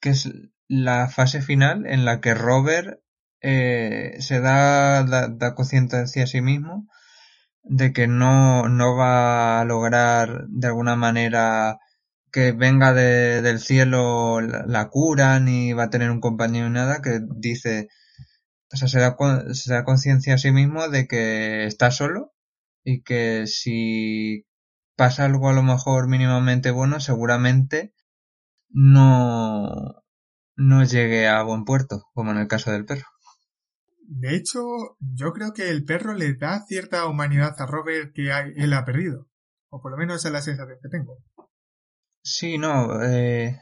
que 0.00 0.10
es 0.10 0.30
la 0.68 1.08
fase 1.08 1.42
final 1.42 1.86
en 1.86 2.04
la 2.04 2.20
que 2.20 2.34
Robert 2.34 3.00
eh, 3.40 4.16
se 4.20 4.40
da, 4.40 5.02
da, 5.04 5.28
da 5.28 5.54
conciencia 5.54 6.22
a 6.22 6.26
sí 6.26 6.40
mismo 6.40 6.88
de 7.64 7.92
que 7.92 8.06
no, 8.06 8.68
no 8.68 8.96
va 8.96 9.60
a 9.60 9.64
lograr 9.64 10.46
de 10.48 10.68
alguna 10.68 10.96
manera 10.96 11.78
que 12.32 12.52
venga 12.52 12.94
de, 12.94 13.42
del 13.42 13.60
cielo 13.60 14.40
la, 14.40 14.88
cura 14.88 15.38
ni 15.40 15.72
va 15.72 15.84
a 15.84 15.90
tener 15.90 16.10
un 16.10 16.20
compañero 16.20 16.68
ni 16.68 16.74
nada 16.74 17.02
que 17.02 17.20
dice 17.36 17.88
o 18.72 18.76
sea 18.76 18.88
se 18.88 18.98
da, 19.00 19.16
se 19.52 19.72
da 19.72 19.84
conciencia 19.84 20.34
a 20.34 20.38
sí 20.38 20.50
mismo 20.50 20.88
de 20.88 21.06
que 21.06 21.66
está 21.66 21.90
solo 21.90 22.32
y 22.84 23.02
que 23.02 23.46
si 23.46 24.46
pasa 24.96 25.26
algo 25.26 25.48
a 25.50 25.52
lo 25.52 25.62
mejor 25.62 26.08
mínimamente 26.08 26.70
bueno 26.70 27.00
seguramente 27.00 27.94
no 28.70 30.02
no 30.56 30.84
llegue 30.84 31.28
a 31.28 31.42
buen 31.42 31.64
puerto 31.64 32.04
como 32.14 32.32
en 32.32 32.38
el 32.38 32.48
caso 32.48 32.72
del 32.72 32.86
perro 32.86 33.06
de 34.14 34.36
hecho, 34.36 34.60
yo 35.00 35.32
creo 35.32 35.52
que 35.54 35.70
el 35.70 35.84
perro 35.84 36.12
le 36.12 36.34
da 36.34 36.60
cierta 36.66 37.06
humanidad 37.06 37.54
a 37.58 37.66
Robert 37.66 38.12
que 38.14 38.30
él 38.56 38.72
ha 38.74 38.84
perdido. 38.84 39.28
O 39.70 39.80
por 39.80 39.90
lo 39.92 39.96
menos 39.96 40.22
es 40.24 40.30
la 40.30 40.42
sensación 40.42 40.78
que 40.82 40.90
tengo. 40.90 41.16
Sí, 42.22 42.58
no. 42.58 43.02
Eh, 43.02 43.60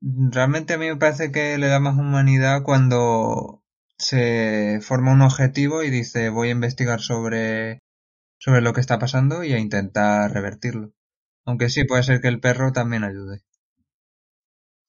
realmente 0.00 0.74
a 0.74 0.78
mí 0.78 0.86
me 0.86 0.96
parece 0.96 1.30
que 1.32 1.58
le 1.58 1.68
da 1.68 1.80
más 1.80 1.96
humanidad 1.96 2.62
cuando 2.62 3.64
se 3.98 4.80
forma 4.82 5.12
un 5.12 5.22
objetivo 5.22 5.82
y 5.82 5.90
dice 5.90 6.28
voy 6.28 6.48
a 6.48 6.52
investigar 6.52 7.00
sobre, 7.00 7.80
sobre 8.38 8.62
lo 8.62 8.72
que 8.72 8.80
está 8.80 8.98
pasando 8.98 9.44
y 9.44 9.52
a 9.52 9.58
intentar 9.58 10.32
revertirlo. 10.32 10.94
Aunque 11.44 11.70
sí 11.70 11.84
puede 11.84 12.02
ser 12.02 12.20
que 12.20 12.28
el 12.28 12.40
perro 12.40 12.72
también 12.72 13.04
ayude. 13.04 13.42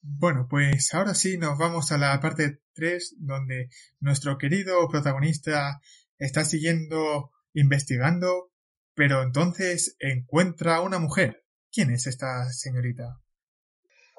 Bueno, 0.01 0.47
pues 0.49 0.93
ahora 0.93 1.13
sí 1.13 1.37
nos 1.37 1.57
vamos 1.57 1.91
a 1.91 1.97
la 1.97 2.19
parte 2.21 2.61
3 2.73 3.15
donde 3.19 3.69
nuestro 3.99 4.37
querido 4.37 4.87
protagonista 4.87 5.81
está 6.17 6.45
siguiendo 6.45 7.31
investigando, 7.53 8.51
pero 8.93 9.23
entonces 9.23 9.97
encuentra 9.99 10.77
a 10.77 10.81
una 10.81 10.99
mujer. 10.99 11.43
¿Quién 11.71 11.91
es 11.91 12.07
esta 12.07 12.51
señorita? 12.51 13.21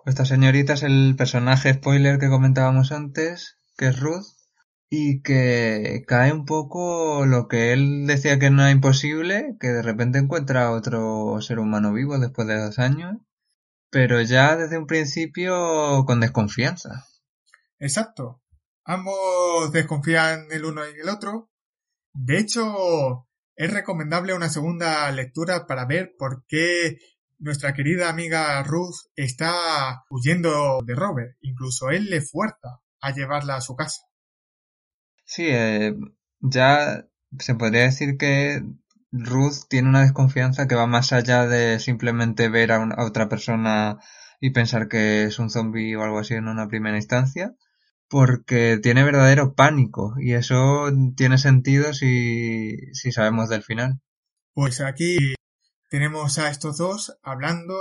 Esta 0.07 0.25
señorita 0.25 0.75
es 0.75 0.83
el 0.83 1.15
personaje 1.17 1.75
spoiler 1.75 2.19
que 2.19 2.29
comentábamos 2.29 2.93
antes, 2.93 3.59
que 3.77 3.89
es 3.89 4.01
Ruth, 4.01 4.27
y 4.89 5.23
que 5.23 6.05
cae 6.07 6.33
un 6.33 6.47
poco 6.47 7.27
lo 7.27 7.49
que 7.49 7.73
él 7.73 8.07
decía 8.07 8.39
que 8.39 8.51
no 8.51 8.63
era 8.63 8.71
imposible, 8.71 9.57
que 9.61 9.69
de 9.69 9.83
repente 9.83 10.19
encuentra 10.19 10.67
a 10.67 10.73
otro 10.73 11.41
ser 11.41 11.59
humano 11.59 11.93
vivo 11.93 12.19
después 12.19 12.49
de 12.49 12.59
dos 12.59 12.79
años 12.79 13.19
pero 13.91 14.23
ya 14.23 14.57
desde 14.57 14.79
un 14.79 14.87
principio 14.87 16.05
con 16.07 16.21
desconfianza. 16.21 17.07
Exacto. 17.79 18.41
Ambos 18.85 19.73
desconfían 19.73 20.47
el 20.51 20.65
uno 20.65 20.89
y 20.89 21.01
el 21.01 21.09
otro. 21.09 21.51
De 22.13 22.39
hecho, 22.39 23.27
es 23.57 23.73
recomendable 23.73 24.35
una 24.35 24.49
segunda 24.49 25.11
lectura 25.11 25.67
para 25.67 25.87
ver 25.87 26.15
por 26.17 26.45
qué 26.47 26.99
nuestra 27.41 27.73
querida 27.75 28.09
amiga 28.09 28.63
Ruth 28.63 29.09
está 29.17 30.05
huyendo 30.11 30.81
de 30.85 30.95
Robert. 30.95 31.37
Incluso 31.41 31.91
él 31.91 32.09
le 32.09 32.21
fuerza 32.21 32.81
a 33.01 33.13
llevarla 33.13 33.57
a 33.57 33.61
su 33.61 33.75
casa. 33.75 34.03
Sí, 35.25 35.47
eh, 35.49 35.95
ya 36.41 37.07
se 37.39 37.55
podría 37.55 37.83
decir 37.83 38.17
que 38.19 38.63
Ruth 39.13 39.67
tiene 39.69 39.89
una 39.89 40.03
desconfianza 40.03 40.69
que 40.69 40.75
va 40.75 40.87
más 40.87 41.13
allá 41.13 41.47
de 41.47 41.81
simplemente 41.81 42.49
ver 42.49 42.73
a, 42.73 43.05
otra 43.05 43.29
persona 43.29 43.99
y 44.41 44.51
pensar 44.51 44.89
que 44.89 45.25
es 45.25 45.39
un 45.39 45.51
zombie 45.51 45.97
o 45.97 46.03
algo 46.03 46.19
así 46.19 46.35
en 46.35 46.49
una 46.49 46.69
primera 46.69 46.97
instancia, 46.97 47.55
porque 48.09 48.79
tiene 48.83 49.05
verdadero 49.05 49.55
pánico 49.55 50.15
y 50.19 50.35
eso 50.35 50.91
tiene 51.17 51.39
sentido 51.39 51.93
si, 51.95 52.77
si 52.93 53.13
sabemos 53.13 53.49
del 53.49 53.63
final. 53.63 54.01
Pues 54.53 54.81
aquí 54.81 55.35
tenemos 55.91 56.39
a 56.39 56.49
estos 56.51 56.79
dos 56.79 57.19
hablando, 57.23 57.75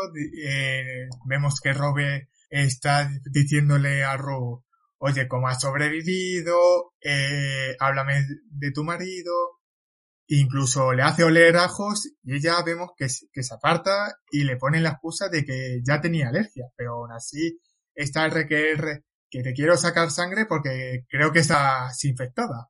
eh, 0.44 1.08
vemos 1.26 1.62
que 1.62 1.72
Robert 1.72 2.28
está 2.50 3.10
diciéndole 3.32 4.04
a 4.04 4.18
Ruth, 4.18 4.64
oye, 4.98 5.28
¿cómo 5.30 5.48
has 5.48 5.62
sobrevivido? 5.62 6.94
Eh, 7.02 7.78
háblame 7.80 8.26
de 8.50 8.72
tu 8.72 8.84
marido, 8.84 9.60
Incluso 10.32 10.94
le 10.94 11.02
hace 11.02 11.24
oler 11.24 11.58
ajos 11.58 12.08
y 12.22 12.36
ella 12.36 12.62
vemos 12.64 12.92
que, 12.96 13.10
se 13.10 13.54
aparta 13.54 14.14
y 14.32 14.44
le 14.44 14.58
pone 14.58 14.80
la 14.80 14.90
excusa 14.90 15.28
de 15.28 15.44
que 15.44 15.80
ya 15.84 16.02
tenía 16.02 16.30
alergia, 16.30 16.66
pero 16.76 16.94
aún 16.94 17.12
así 17.12 17.60
está 17.96 18.26
el 18.26 18.32
requer 18.32 19.06
que 19.28 19.42
te 19.42 19.54
quiero 19.54 19.76
sacar 19.76 20.12
sangre 20.12 20.46
porque 20.46 21.06
creo 21.10 21.32
que 21.32 21.40
estás 21.40 22.04
infectada. 22.06 22.70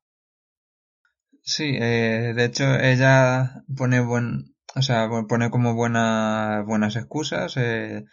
Sí, 1.42 1.76
eh, 1.78 2.32
de 2.34 2.44
hecho 2.46 2.64
ella 2.76 3.62
pone 3.76 4.00
buen, 4.00 4.54
o 4.74 4.82
sea, 4.82 5.08
pone 5.28 5.50
como 5.50 5.74
buena, 5.74 6.62
buenas 6.66 6.96
excusas, 6.96 7.56
eh, 7.56 8.04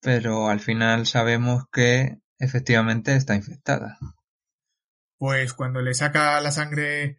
pero 0.00 0.48
al 0.48 0.60
final 0.60 1.06
sabemos 1.06 1.64
que 1.72 2.18
efectivamente 2.38 3.16
está 3.16 3.34
infectada. 3.34 3.98
Pues 5.18 5.52
cuando 5.52 5.80
le 5.80 5.94
saca 5.94 6.40
la 6.40 6.52
sangre 6.52 7.16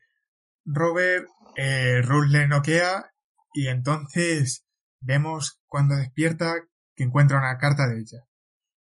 Robert 0.64 1.28
eh, 1.56 2.02
Ruth 2.02 2.28
le 2.30 2.48
noquea 2.48 3.12
y 3.54 3.68
entonces 3.68 4.66
vemos 5.00 5.60
cuando 5.66 5.96
despierta 5.96 6.54
que 6.96 7.04
encuentra 7.04 7.40
una 7.40 7.58
carta 7.58 7.88
de 7.88 8.00
ella 8.00 8.28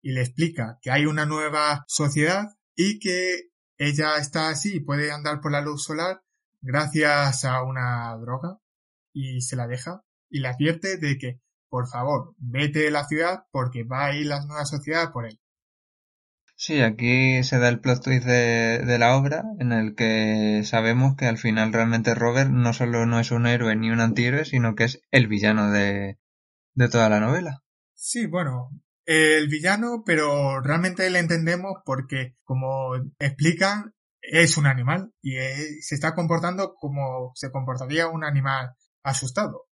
y 0.02 0.12
le 0.12 0.22
explica 0.22 0.78
que 0.82 0.92
hay 0.92 1.06
una 1.06 1.26
nueva 1.26 1.86
sociedad 1.88 2.50
y 2.76 3.00
que 3.00 3.50
ella 3.78 4.18
está 4.18 4.50
así 4.50 4.76
y 4.76 4.80
puede 4.82 5.12
andar 5.12 5.40
por 5.42 5.52
la 5.52 5.62
luz 5.62 5.84
solar 5.84 6.22
gracias 6.62 7.46
a 7.46 7.64
una 7.64 8.16
droga 8.18 8.60
y 9.16 9.42
se 9.42 9.56
la 9.56 9.66
deja 9.66 10.04
y 10.30 10.42
le 10.42 10.50
advierte 10.50 10.98
de 10.98 11.18
que 11.18 11.40
por 11.70 11.88
favor 11.88 12.36
vete 12.38 12.80
de 12.80 12.92
la 12.92 13.06
ciudad 13.06 13.46
porque 13.52 13.84
va 13.84 14.08
a 14.08 14.16
ir 14.16 14.28
la 14.28 14.46
nueva 14.46 14.66
sociedad 14.66 15.12
por 15.12 15.26
él. 15.26 15.40
Sí, 16.58 16.82
aquí 16.82 17.44
se 17.44 17.58
da 17.58 17.68
el 17.68 17.80
plot 17.80 18.04
twist 18.04 18.26
de, 18.26 18.80
de, 18.80 18.98
la 19.00 19.18
obra 19.18 19.44
en 19.60 19.74
el 19.74 19.94
que 19.94 20.62
sabemos 20.64 21.16
que 21.18 21.26
al 21.26 21.38
final 21.38 21.74
realmente 21.74 22.16
Robert 22.16 22.50
no 22.50 22.72
solo 22.72 23.06
no 23.06 23.20
es 23.20 23.32
un 23.32 23.46
héroe 23.46 23.76
ni 23.76 23.92
un 23.92 24.00
antihéroe, 24.00 24.46
sino 24.46 24.74
que 24.74 24.86
es 24.86 25.02
el 25.12 25.28
villano 25.28 25.70
de, 25.72 26.18
de 26.74 26.90
toda 26.90 27.10
la 27.10 27.20
novela. 27.20 27.62
Sí, 27.94 28.26
bueno, 28.26 28.70
el 29.06 29.50
villano, 29.50 30.04
pero 30.06 30.62
realmente 30.62 31.10
le 31.10 31.20
entendemos 31.20 31.74
porque, 31.84 32.38
como 32.44 32.96
explican, 33.20 33.94
es 34.22 34.58
un 34.58 34.66
animal 34.66 35.12
y 35.22 35.34
se 35.82 35.96
está 35.96 36.16
comportando 36.16 36.76
como 36.76 37.32
se 37.36 37.52
comportaría 37.52 38.08
un 38.08 38.24
animal 38.24 38.76
asustado. 39.06 39.68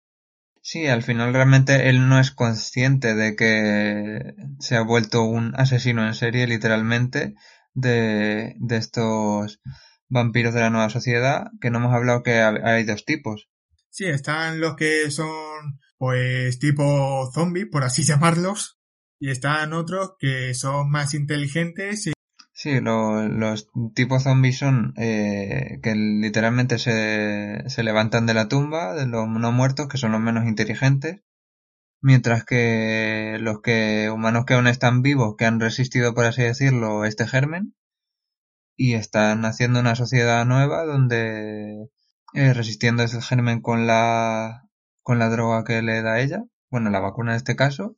Sí, 0.61 0.87
al 0.87 1.03
final 1.03 1.33
realmente 1.33 1.89
él 1.89 2.07
no 2.07 2.19
es 2.19 2.31
consciente 2.31 3.15
de 3.15 3.35
que 3.35 4.33
se 4.59 4.77
ha 4.77 4.81
vuelto 4.81 5.23
un 5.23 5.53
asesino 5.55 6.07
en 6.07 6.13
serie, 6.13 6.47
literalmente, 6.47 7.35
de, 7.73 8.55
de 8.59 8.77
estos 8.77 9.59
vampiros 10.07 10.53
de 10.53 10.61
la 10.61 10.69
nueva 10.69 10.89
sociedad, 10.89 11.47
que 11.59 11.69
no 11.69 11.79
hemos 11.79 11.93
hablado 11.93 12.23
que 12.23 12.39
hay 12.39 12.85
dos 12.85 13.03
tipos. 13.03 13.49
Sí, 13.89 14.05
están 14.05 14.61
los 14.61 14.75
que 14.75 15.11
son, 15.11 15.79
pues, 15.97 16.59
tipo 16.59 17.29
zombie, 17.33 17.65
por 17.65 17.83
así 17.83 18.03
llamarlos, 18.05 18.79
y 19.19 19.31
están 19.31 19.73
otros 19.73 20.13
que 20.17 20.53
son 20.53 20.89
más 20.89 21.13
inteligentes 21.13 22.07
y 22.07 22.13
Sí, 22.63 22.79
lo, 22.79 23.27
los 23.27 23.67
tipos 23.93 24.23
zombies 24.23 24.57
son 24.57 24.93
eh, 24.95 25.79
que 25.83 25.95
literalmente 25.95 26.77
se, 26.79 27.61
se 27.67 27.83
levantan 27.83 28.25
de 28.25 28.33
la 28.33 28.47
tumba, 28.47 28.93
de 28.93 29.05
los 29.05 29.27
no 29.27 29.51
muertos, 29.51 29.89
que 29.89 29.97
son 29.97 30.13
los 30.13 30.21
menos 30.21 30.45
inteligentes, 30.45 31.19
mientras 32.01 32.45
que 32.45 33.37
los 33.41 33.61
que 33.61 34.09
humanos 34.11 34.45
que 34.45 34.53
aún 34.53 34.67
están 34.67 35.01
vivos, 35.01 35.35
que 35.37 35.45
han 35.45 35.59
resistido, 35.59 36.13
por 36.15 36.25
así 36.25 36.43
decirlo, 36.43 37.05
este 37.05 37.27
germen, 37.27 37.75
y 38.77 38.93
están 38.93 39.43
haciendo 39.43 39.81
una 39.81 39.95
sociedad 39.95 40.45
nueva 40.45 40.85
donde 40.85 41.89
eh, 42.33 42.53
resistiendo 42.53 43.03
ese 43.03 43.21
germen 43.21 43.61
con 43.61 43.87
la, 43.87 44.69
con 45.01 45.19
la 45.19 45.27
droga 45.27 45.65
que 45.65 45.81
le 45.81 46.01
da 46.01 46.21
ella, 46.21 46.43
bueno, 46.71 46.89
la 46.91 47.01
vacuna 47.01 47.33
en 47.33 47.37
este 47.37 47.57
caso, 47.57 47.97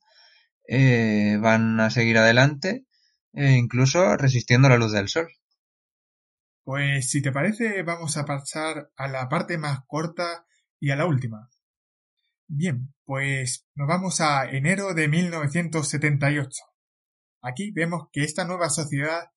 eh, 0.68 1.38
van 1.40 1.80
a 1.80 1.92
seguir 1.92 2.18
adelante, 2.18 2.86
e 3.36 3.52
incluso 3.52 4.16
resistiendo 4.18 4.70
la 4.70 4.78
luz 4.78 4.94
del 4.94 5.10
sol. 5.10 5.28
Pues 6.64 7.10
si 7.10 7.22
te 7.22 7.32
parece, 7.32 7.84
vamos 7.84 8.18
a 8.18 8.26
pasar 8.26 8.90
a 8.96 9.08
la 9.08 9.30
parte 9.30 9.58
más 9.58 9.82
corta 9.86 10.48
y 10.80 10.90
a 10.90 10.96
la 10.96 11.06
última. 11.06 11.50
Bien, 12.48 12.94
pues 13.06 13.68
nos 13.76 13.88
vamos 13.88 14.22
a 14.22 14.50
enero 14.50 14.94
de 14.94 15.08
1978. 15.08 16.64
Aquí 17.42 17.72
vemos 17.72 18.08
que 18.12 18.24
esta 18.24 18.46
nueva 18.46 18.70
sociedad 18.70 19.30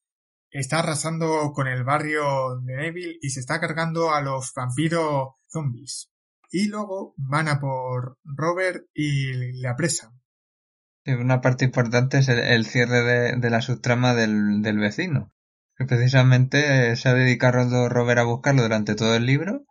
está 0.50 0.78
arrasando 0.78 1.52
con 1.52 1.68
el 1.68 1.84
barrio 1.84 2.58
de 2.60 2.76
Neville 2.76 3.18
y 3.20 3.30
se 3.30 3.40
está 3.40 3.60
cargando 3.60 4.14
a 4.14 4.22
los 4.22 4.52
vampiros 4.54 5.34
zombies. 5.48 6.10
Y 6.50 6.68
luego 6.68 7.14
van 7.16 7.48
a 7.48 7.60
por 7.60 8.18
Robert 8.24 8.86
y 8.94 9.32
le 9.60 9.68
apresan. 9.68 10.17
Una 11.14 11.40
parte 11.40 11.64
importante 11.64 12.18
es 12.18 12.28
el, 12.28 12.66
cierre 12.66 13.02
de, 13.36 13.50
la 13.50 13.60
subtrama 13.60 14.14
del, 14.14 14.78
vecino. 14.78 15.32
Que 15.76 15.84
precisamente 15.84 16.96
se 16.96 17.08
ha 17.08 17.14
dedicado 17.14 17.88
Robert 17.88 18.20
a 18.20 18.24
buscarlo 18.24 18.62
durante 18.62 18.94
todo 18.94 19.14
el 19.14 19.26
libro 19.26 19.64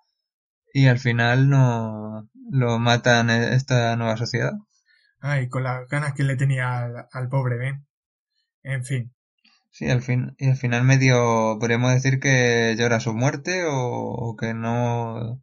y 0.73 0.87
al 0.87 0.99
final 0.99 1.49
no 1.49 2.29
lo 2.49 2.79
matan 2.79 3.29
esta 3.29 3.95
nueva 3.95 4.15
sociedad. 4.17 4.53
Ay, 5.19 5.49
con 5.49 5.63
las 5.63 5.87
ganas 5.89 6.13
que 6.13 6.23
le 6.23 6.35
tenía 6.35 6.89
al, 7.11 7.29
pobre 7.29 7.57
Ben. 7.57 7.85
En 8.63 8.85
fin. 8.85 9.13
Sí, 9.71 9.89
al 9.89 10.01
fin, 10.01 10.35
y 10.37 10.49
al 10.49 10.55
final 10.55 10.83
medio 10.83 11.57
podríamos 11.59 11.91
decir 11.93 12.19
que 12.19 12.75
llora 12.77 12.99
su 12.99 13.13
muerte 13.13 13.63
o, 13.67 14.35
que 14.39 14.53
no, 14.53 15.41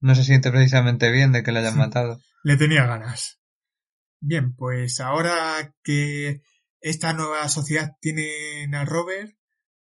no 0.00 0.14
se 0.14 0.24
siente 0.24 0.50
precisamente 0.50 1.10
bien 1.10 1.32
de 1.32 1.42
que 1.42 1.52
le 1.52 1.60
hayan 1.60 1.76
matado. 1.76 2.20
Le 2.44 2.56
tenía 2.56 2.86
ganas. 2.86 3.37
Bien, 4.20 4.54
pues 4.54 5.00
ahora 5.00 5.74
que 5.82 6.42
esta 6.80 7.12
nueva 7.12 7.48
sociedad 7.48 7.92
tiene 8.00 8.68
a 8.72 8.84
Robert, 8.84 9.32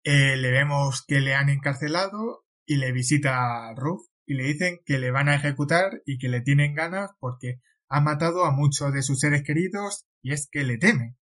eh, 0.04 0.36
le 0.36 0.50
vemos 0.50 1.04
que 1.06 1.20
le 1.20 1.34
han 1.34 1.48
encarcelado 1.48 2.44
y 2.66 2.76
le 2.76 2.92
visita 2.92 3.68
a 3.68 3.74
Ruth 3.74 4.06
y 4.26 4.34
le 4.34 4.44
dicen 4.44 4.78
que 4.84 4.98
le 4.98 5.10
van 5.10 5.28
a 5.28 5.34
ejecutar 5.34 6.02
y 6.04 6.18
que 6.18 6.28
le 6.28 6.40
tienen 6.40 6.74
ganas 6.74 7.10
porque 7.18 7.60
ha 7.88 8.00
matado 8.00 8.44
a 8.44 8.52
muchos 8.52 8.92
de 8.92 9.02
sus 9.02 9.20
seres 9.20 9.42
queridos 9.42 10.04
y 10.22 10.32
es 10.32 10.48
que 10.50 10.64
le 10.64 10.78
teme. 10.78 11.16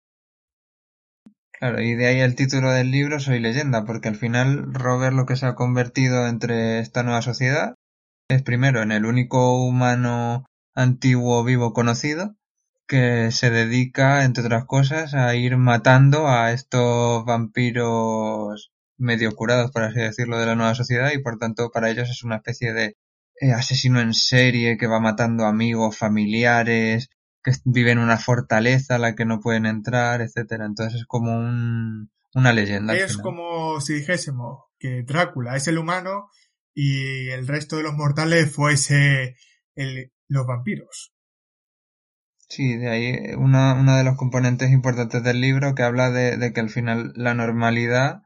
Claro, 1.52 1.80
y 1.80 1.94
de 1.94 2.06
ahí 2.06 2.20
el 2.20 2.34
título 2.34 2.70
del 2.70 2.90
libro 2.90 3.18
Soy 3.20 3.40
leyenda, 3.40 3.84
porque 3.84 4.08
al 4.08 4.16
final 4.16 4.74
Robert 4.74 5.14
lo 5.14 5.24
que 5.24 5.36
se 5.36 5.46
ha 5.46 5.54
convertido 5.54 6.26
entre 6.26 6.80
esta 6.80 7.02
nueva 7.02 7.22
sociedad 7.22 7.74
es 8.28 8.42
primero 8.42 8.82
en 8.82 8.92
el 8.92 9.06
único 9.06 9.64
humano 9.64 10.44
antiguo 10.74 11.44
vivo 11.44 11.72
conocido 11.72 12.34
que 12.86 13.30
se 13.32 13.50
dedica, 13.50 14.24
entre 14.24 14.44
otras 14.44 14.64
cosas, 14.64 15.14
a 15.14 15.34
ir 15.34 15.56
matando 15.56 16.28
a 16.28 16.52
estos 16.52 17.24
vampiros 17.24 18.72
medio 18.98 19.34
curados, 19.34 19.70
por 19.72 19.82
así 19.82 20.00
decirlo, 20.00 20.38
de 20.38 20.46
la 20.46 20.54
nueva 20.54 20.74
sociedad 20.74 21.12
y 21.12 21.18
por 21.18 21.38
tanto 21.38 21.70
para 21.70 21.90
ellos 21.90 22.08
es 22.08 22.22
una 22.22 22.36
especie 22.36 22.72
de 22.72 22.96
eh, 23.40 23.52
asesino 23.52 24.00
en 24.00 24.14
serie 24.14 24.78
que 24.78 24.86
va 24.86 25.00
matando 25.00 25.44
amigos, 25.44 25.98
familiares, 25.98 27.10
que 27.42 27.52
vive 27.64 27.92
en 27.92 27.98
una 27.98 28.18
fortaleza 28.18 28.94
a 28.94 28.98
la 28.98 29.14
que 29.14 29.24
no 29.24 29.40
pueden 29.40 29.66
entrar, 29.66 30.22
etcétera. 30.22 30.64
Entonces 30.64 31.00
es 31.00 31.06
como 31.06 31.36
un, 31.36 32.10
una 32.34 32.52
leyenda. 32.52 32.94
Es 32.96 33.18
como 33.18 33.80
si 33.80 33.94
dijésemos 33.94 34.64
que 34.78 35.02
Drácula 35.02 35.56
es 35.56 35.68
el 35.68 35.78
humano 35.78 36.30
y 36.74 37.28
el 37.28 37.46
resto 37.46 37.76
de 37.76 37.82
los 37.82 37.94
mortales 37.94 38.52
fuese 38.52 39.36
el, 39.74 40.12
los 40.28 40.46
vampiros. 40.46 41.15
Sí, 42.48 42.76
de 42.76 42.88
ahí 42.88 43.34
una, 43.36 43.74
una 43.74 43.98
de 43.98 44.04
los 44.04 44.16
componentes 44.16 44.70
importantes 44.70 45.22
del 45.22 45.40
libro 45.40 45.74
que 45.74 45.82
habla 45.82 46.10
de, 46.10 46.36
de, 46.36 46.52
que 46.52 46.60
al 46.60 46.70
final 46.70 47.12
la 47.16 47.34
normalidad 47.34 48.22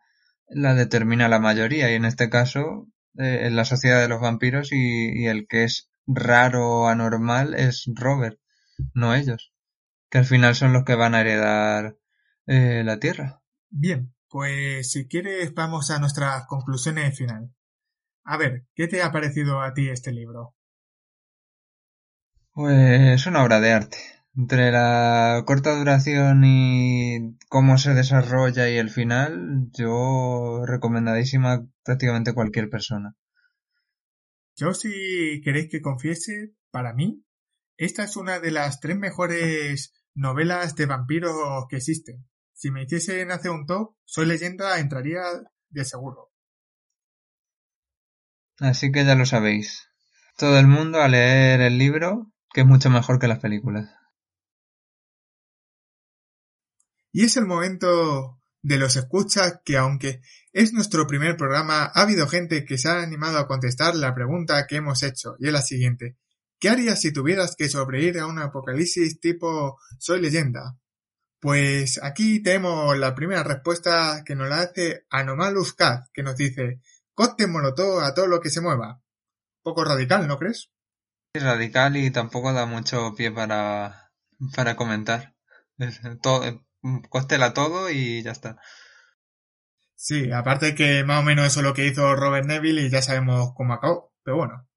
la 0.49 0.75
determina 0.75 1.29
la 1.29 1.39
mayoría 1.41 1.91
y 1.91 1.95
en 1.95 2.05
este 2.05 2.29
caso 2.29 2.89
eh, 3.19 3.47
en 3.47 3.57
la 3.57 3.65
sociedad 3.65 4.01
de 4.01 4.09
los 4.09 4.21
vampiros 4.21 4.73
y, 4.73 5.23
y 5.23 5.27
el 5.27 5.47
que 5.49 5.65
es 5.65 5.91
raro 6.07 6.69
o 6.69 6.89
anormal 6.89 7.55
es 7.55 7.85
Robert 7.95 8.39
no 8.95 9.15
ellos, 9.15 9.53
que 10.11 10.19
al 10.19 10.25
final 10.25 10.55
son 10.55 10.73
los 10.73 10.85
que 10.85 10.95
van 10.95 11.15
a 11.15 11.21
heredar 11.21 11.97
eh, 12.47 12.83
la 12.85 12.99
Tierra. 12.99 13.43
Bien, 13.71 14.15
pues 14.29 14.91
si 14.91 15.07
quieres 15.07 15.55
vamos 15.55 15.91
a 15.91 15.99
nuestras 15.99 16.47
conclusiones 16.47 17.17
final. 17.17 17.53
A 18.25 18.37
ver, 18.37 18.67
¿qué 18.75 18.89
te 18.89 19.03
ha 19.03 19.13
parecido 19.13 19.61
a 19.61 19.75
ti 19.75 19.89
este 19.89 20.13
libro? 20.13 20.55
Pues 22.53 23.21
es 23.21 23.27
una 23.27 23.45
obra 23.45 23.61
de 23.61 23.73
arte. 23.73 23.99
Entre 24.37 24.71
la 24.71 25.43
corta 25.47 25.77
duración 25.77 26.45
y 26.45 27.37
cómo 27.49 27.79
se 27.79 27.95
desarrolla 27.95 28.69
y 28.69 28.77
el 28.77 28.91
final, 28.91 29.69
yo 29.73 30.65
recomendadísima 30.67 31.67
prácticamente 31.85 32.35
cualquier 32.35 32.69
persona. 32.71 33.17
Yo 34.57 34.75
si 34.75 35.41
queréis 35.43 35.69
que 35.71 35.81
confiese, 35.81 36.55
para 36.71 36.93
mí, 36.93 37.25
esta 37.77 38.05
es 38.05 38.17
una 38.17 38.41
de 38.41 38.51
las 38.51 38.79
tres 38.81 38.97
mejores 38.97 39.93
novelas 40.15 40.77
de 40.77 40.87
vampiros 40.87 41.67
que 41.69 41.77
existen. 41.77 42.29
Si 42.53 42.71
me 42.71 42.83
hiciesen 42.83 43.31
hacer 43.31 43.51
un 43.53 43.65
top, 43.65 43.95
Soy 44.05 44.27
leyenda 44.27 44.79
entraría 44.79 45.23
de 45.71 45.85
seguro. 45.85 46.31
Así 48.59 48.93
que 48.93 49.05
ya 49.05 49.15
lo 49.15 49.25
sabéis. 49.25 49.89
Todo 50.37 50.59
el 50.59 50.67
mundo 50.67 51.01
a 51.01 51.09
leer 51.09 51.63
el 51.63 51.79
libro, 51.79 52.33
que 52.53 52.63
es 52.63 52.67
mucho 52.67 52.91
mejor 52.91 53.19
que 53.19 53.29
las 53.29 53.39
películas. 53.39 53.95
Y 57.13 57.25
es 57.25 57.37
el 57.37 57.47
momento 57.47 58.41
de 58.63 58.79
los 58.79 58.97
escuchas 58.97 59.61
que 59.65 59.77
aunque 59.77 60.21
es 60.53 60.73
nuestro 60.73 61.07
primer 61.07 61.37
programa, 61.37 61.85
ha 61.85 62.03
habido 62.03 62.27
gente 62.27 62.65
que 62.65 62.79
se 62.79 62.89
ha 62.89 63.03
animado 63.03 63.39
a 63.39 63.47
contestar 63.47 63.95
la 63.95 64.15
pregunta 64.15 64.67
que 64.67 64.77
hemos 64.77 65.03
hecho, 65.03 65.37
y 65.39 65.47
es 65.47 65.53
la 65.53 65.63
siguiente. 65.63 66.17
¿Qué 66.59 66.69
harías 66.69 67.01
si 67.01 67.13
tuvieras 67.13 67.57
que 67.57 67.69
sobrevivir 67.69 68.19
a 68.19 68.27
un 68.27 68.39
apocalipsis 68.39 69.19
tipo 69.19 69.79
Soy 69.99 70.21
leyenda? 70.21 70.79
Pues 71.41 71.99
aquí 72.03 72.43
tenemos 72.43 72.99
la 72.99 73.15
primera 73.15 73.43
respuesta 73.43 74.23
que 74.27 74.35
nos 74.35 74.49
la 74.49 74.61
hace 74.61 75.07
Anomalus 75.09 75.73
Cat, 75.73 76.09
que 76.13 76.23
nos 76.23 76.37
dice 76.37 76.83
Coste 77.15 77.47
molotov 77.47 78.01
a 78.01 78.13
todo 78.13 78.27
lo 78.27 78.41
que 78.41 78.51
se 78.51 78.61
mueva. 78.61 79.01
Poco 79.63 79.85
radical, 79.85 80.29
¿no 80.29 80.37
crees? 80.37 80.71
Radical 81.35 81.97
y 81.97 82.11
tampoco 82.11 82.53
da 82.53 82.67
mucho 82.67 83.15
pie 83.15 83.31
para, 83.31 84.11
para 84.57 84.75
comentar. 84.75 85.35
Todo, 86.23 86.67
cóstela 87.09 87.55
todo 87.55 87.89
y 87.89 88.23
ya 88.23 88.33
está. 88.33 88.57
Sí, 89.95 90.33
aparte 90.33 90.75
que 90.75 91.05
más 91.05 91.21
o 91.21 91.23
menos 91.23 91.47
eso 91.47 91.61
es 91.61 91.67
lo 91.67 91.75
que 91.75 91.87
hizo 91.87 92.17
Robert 92.17 92.47
Neville 92.47 92.83
y 92.83 92.91
ya 92.91 93.01
sabemos 93.01 93.53
cómo 93.55 93.75
acabó. 93.75 94.13
Pero 94.25 94.39
bueno, 94.39 94.69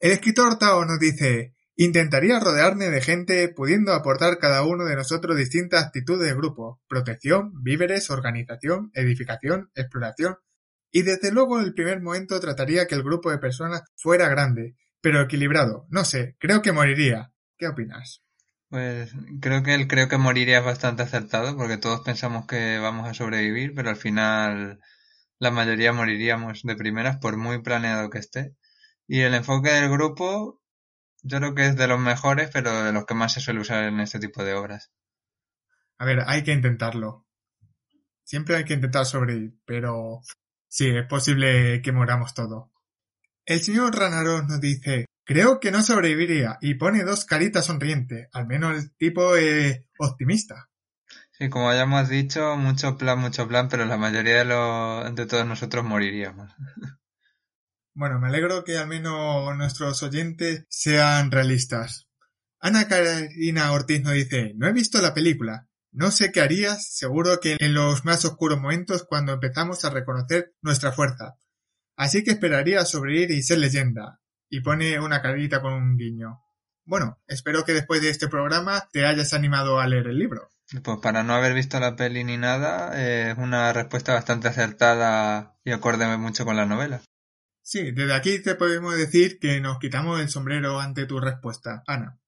el 0.00 0.12
escritor 0.12 0.58
Tao 0.58 0.84
nos 0.84 0.98
dice, 0.98 1.54
intentaría 1.76 2.38
rodearme 2.38 2.90
de 2.90 3.00
gente 3.00 3.48
pudiendo 3.48 3.94
aportar 3.94 4.38
cada 4.38 4.64
uno 4.64 4.84
de 4.84 4.96
nosotros 4.96 5.36
distintas 5.36 5.84
actitudes 5.84 6.28
de 6.28 6.34
grupo, 6.34 6.80
protección, 6.88 7.52
víveres, 7.62 8.10
organización, 8.10 8.90
edificación, 8.94 9.70
exploración, 9.74 10.36
y 10.90 11.02
desde 11.02 11.32
luego 11.32 11.58
en 11.58 11.66
el 11.66 11.74
primer 11.74 12.00
momento 12.02 12.38
trataría 12.40 12.86
que 12.86 12.94
el 12.94 13.02
grupo 13.02 13.30
de 13.30 13.38
personas 13.38 13.82
fuera 13.96 14.28
grande, 14.28 14.74
pero 15.00 15.20
equilibrado. 15.20 15.86
No 15.90 16.04
sé, 16.04 16.36
creo 16.38 16.62
que 16.62 16.72
moriría. 16.72 17.32
¿Qué 17.56 17.68
opinas? 17.68 18.22
Pues 18.68 19.12
creo 19.40 19.62
que 19.62 19.74
el 19.74 19.88
creo 19.88 20.08
que 20.08 20.16
moriría 20.16 20.58
es 20.58 20.64
bastante 20.64 21.02
acertado 21.02 21.56
porque 21.56 21.76
todos 21.76 22.02
pensamos 22.02 22.46
que 22.46 22.78
vamos 22.78 23.08
a 23.08 23.14
sobrevivir, 23.14 23.74
pero 23.74 23.90
al 23.90 23.96
final 23.96 24.80
la 25.40 25.50
mayoría 25.50 25.92
moriríamos 25.92 26.62
de 26.62 26.76
primeras 26.76 27.16
por 27.16 27.36
muy 27.36 27.62
planeado 27.62 28.10
que 28.10 28.18
esté. 28.18 28.54
Y 29.08 29.22
el 29.22 29.34
enfoque 29.34 29.70
del 29.70 29.90
grupo, 29.90 30.62
yo 31.22 31.38
creo 31.38 31.54
que 31.54 31.66
es 31.66 31.76
de 31.76 31.88
los 31.88 31.98
mejores, 31.98 32.50
pero 32.52 32.84
de 32.84 32.92
los 32.92 33.06
que 33.06 33.14
más 33.14 33.32
se 33.32 33.40
suele 33.40 33.60
usar 33.60 33.84
en 33.84 34.00
este 34.00 34.20
tipo 34.20 34.44
de 34.44 34.54
obras. 34.54 34.92
A 35.98 36.04
ver, 36.04 36.20
hay 36.26 36.44
que 36.44 36.52
intentarlo. 36.52 37.26
Siempre 38.22 38.56
hay 38.56 38.64
que 38.64 38.74
intentar 38.74 39.04
sobrevivir, 39.04 39.54
pero 39.64 40.20
sí, 40.68 40.88
es 40.88 41.06
posible 41.06 41.82
que 41.82 41.90
moramos 41.90 42.34
todo. 42.34 42.70
El 43.50 43.58
señor 43.58 43.96
Ranaros 43.96 44.46
nos 44.46 44.60
dice, 44.60 45.06
creo 45.24 45.58
que 45.58 45.72
no 45.72 45.82
sobreviviría 45.82 46.58
y 46.60 46.74
pone 46.74 47.02
dos 47.02 47.24
caritas 47.24 47.64
sonrientes, 47.64 48.28
al 48.32 48.46
menos 48.46 48.76
el 48.76 48.94
tipo 48.94 49.34
es 49.34 49.86
optimista. 49.98 50.70
Sí, 51.32 51.48
como 51.48 51.72
ya 51.72 51.82
hemos 51.82 52.08
dicho, 52.08 52.56
mucho 52.56 52.96
plan, 52.96 53.18
mucho 53.18 53.48
plan, 53.48 53.68
pero 53.68 53.86
la 53.86 53.96
mayoría 53.96 54.38
de, 54.38 54.44
los, 54.44 55.16
de 55.16 55.26
todos 55.26 55.44
nosotros 55.46 55.84
moriríamos. 55.84 56.52
Bueno, 57.92 58.20
me 58.20 58.28
alegro 58.28 58.62
que 58.62 58.78
al 58.78 58.86
menos 58.86 59.54
nuestros 59.56 60.00
oyentes 60.04 60.64
sean 60.68 61.32
realistas. 61.32 62.06
Ana 62.60 62.86
Karina 62.86 63.72
Ortiz 63.72 64.00
nos 64.00 64.12
dice, 64.12 64.52
no 64.56 64.68
he 64.68 64.72
visto 64.72 65.02
la 65.02 65.12
película. 65.12 65.66
No 65.90 66.12
sé 66.12 66.30
qué 66.30 66.40
harías, 66.40 66.94
seguro 66.94 67.40
que 67.40 67.56
en 67.58 67.74
los 67.74 68.04
más 68.04 68.24
oscuros 68.24 68.60
momentos 68.60 69.04
cuando 69.06 69.32
empezamos 69.32 69.84
a 69.84 69.90
reconocer 69.90 70.54
nuestra 70.62 70.92
fuerza. 70.92 71.34
Así 72.00 72.24
que 72.24 72.30
esperaría 72.30 72.82
sobrevivir 72.86 73.30
y 73.30 73.42
ser 73.42 73.58
leyenda. 73.58 74.22
Y 74.48 74.62
pone 74.62 74.98
una 74.98 75.20
carita 75.20 75.60
con 75.60 75.74
un 75.74 75.98
guiño. 75.98 76.40
Bueno, 76.86 77.20
espero 77.26 77.62
que 77.66 77.74
después 77.74 78.00
de 78.00 78.08
este 78.08 78.26
programa 78.26 78.88
te 78.90 79.04
hayas 79.04 79.34
animado 79.34 79.78
a 79.78 79.86
leer 79.86 80.06
el 80.06 80.18
libro. 80.18 80.50
Pues 80.82 80.96
para 81.02 81.22
no 81.24 81.34
haber 81.34 81.52
visto 81.52 81.78
la 81.78 81.96
peli 81.96 82.24
ni 82.24 82.38
nada, 82.38 82.98
es 82.98 83.36
una 83.36 83.74
respuesta 83.74 84.14
bastante 84.14 84.48
acertada 84.48 85.58
y 85.62 85.72
acorde 85.72 86.16
mucho 86.16 86.46
con 86.46 86.56
la 86.56 86.64
novela. 86.64 87.02
Sí, 87.60 87.90
desde 87.90 88.14
aquí 88.14 88.42
te 88.42 88.54
podemos 88.54 88.96
decir 88.96 89.38
que 89.38 89.60
nos 89.60 89.78
quitamos 89.78 90.22
el 90.22 90.30
sombrero 90.30 90.80
ante 90.80 91.04
tu 91.04 91.20
respuesta, 91.20 91.82
Ana. 91.86 92.18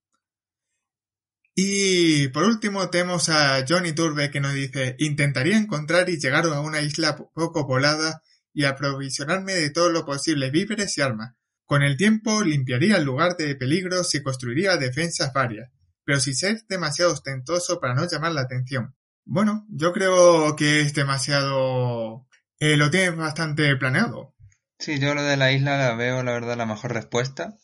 Y 1.55 2.27
por 2.27 2.43
último 2.43 2.91
tenemos 2.91 3.27
a 3.29 3.65
Johnny 3.67 3.93
Turbe 3.93 4.29
que 4.29 4.39
nos 4.39 4.53
dice 4.53 4.95
intentaría 4.99 5.57
encontrar 5.57 6.09
y 6.09 6.19
llegar 6.19 6.45
a 6.45 6.59
una 6.59 6.81
isla 6.81 7.15
poco 7.15 7.65
poblada 7.65 8.21
y 8.53 8.65
aprovisionarme 8.65 9.53
de 9.53 9.69
todo 9.69 9.89
lo 9.89 10.05
posible 10.05 10.51
víveres 10.51 10.97
y 10.97 11.01
armas. 11.01 11.35
Con 11.65 11.81
el 11.81 11.97
tiempo 11.97 12.43
limpiaría 12.43 12.97
el 12.97 13.03
lugar 13.03 13.35
de 13.37 13.55
peligros 13.55 14.13
y 14.15 14.21
construiría 14.21 14.77
defensas 14.77 15.33
varias, 15.33 15.71
pero 16.03 16.19
sin 16.19 16.35
ser 16.35 16.63
demasiado 16.67 17.13
ostentoso 17.13 17.79
para 17.79 17.95
no 17.95 18.07
llamar 18.07 18.33
la 18.33 18.41
atención. 18.41 18.95
Bueno, 19.25 19.65
yo 19.69 19.93
creo 19.93 20.55
que 20.55 20.81
es 20.81 20.93
demasiado... 20.93 22.27
Eh, 22.59 22.77
lo 22.77 22.91
tienes 22.91 23.15
bastante 23.15 23.75
planeado. 23.77 24.35
Sí, 24.77 24.99
yo 24.99 25.15
lo 25.15 25.23
de 25.23 25.37
la 25.37 25.51
isla 25.51 25.77
la 25.77 25.95
veo, 25.95 26.23
la 26.23 26.33
verdad, 26.33 26.57
la 26.57 26.65
mejor 26.65 26.93
respuesta. 26.93 27.57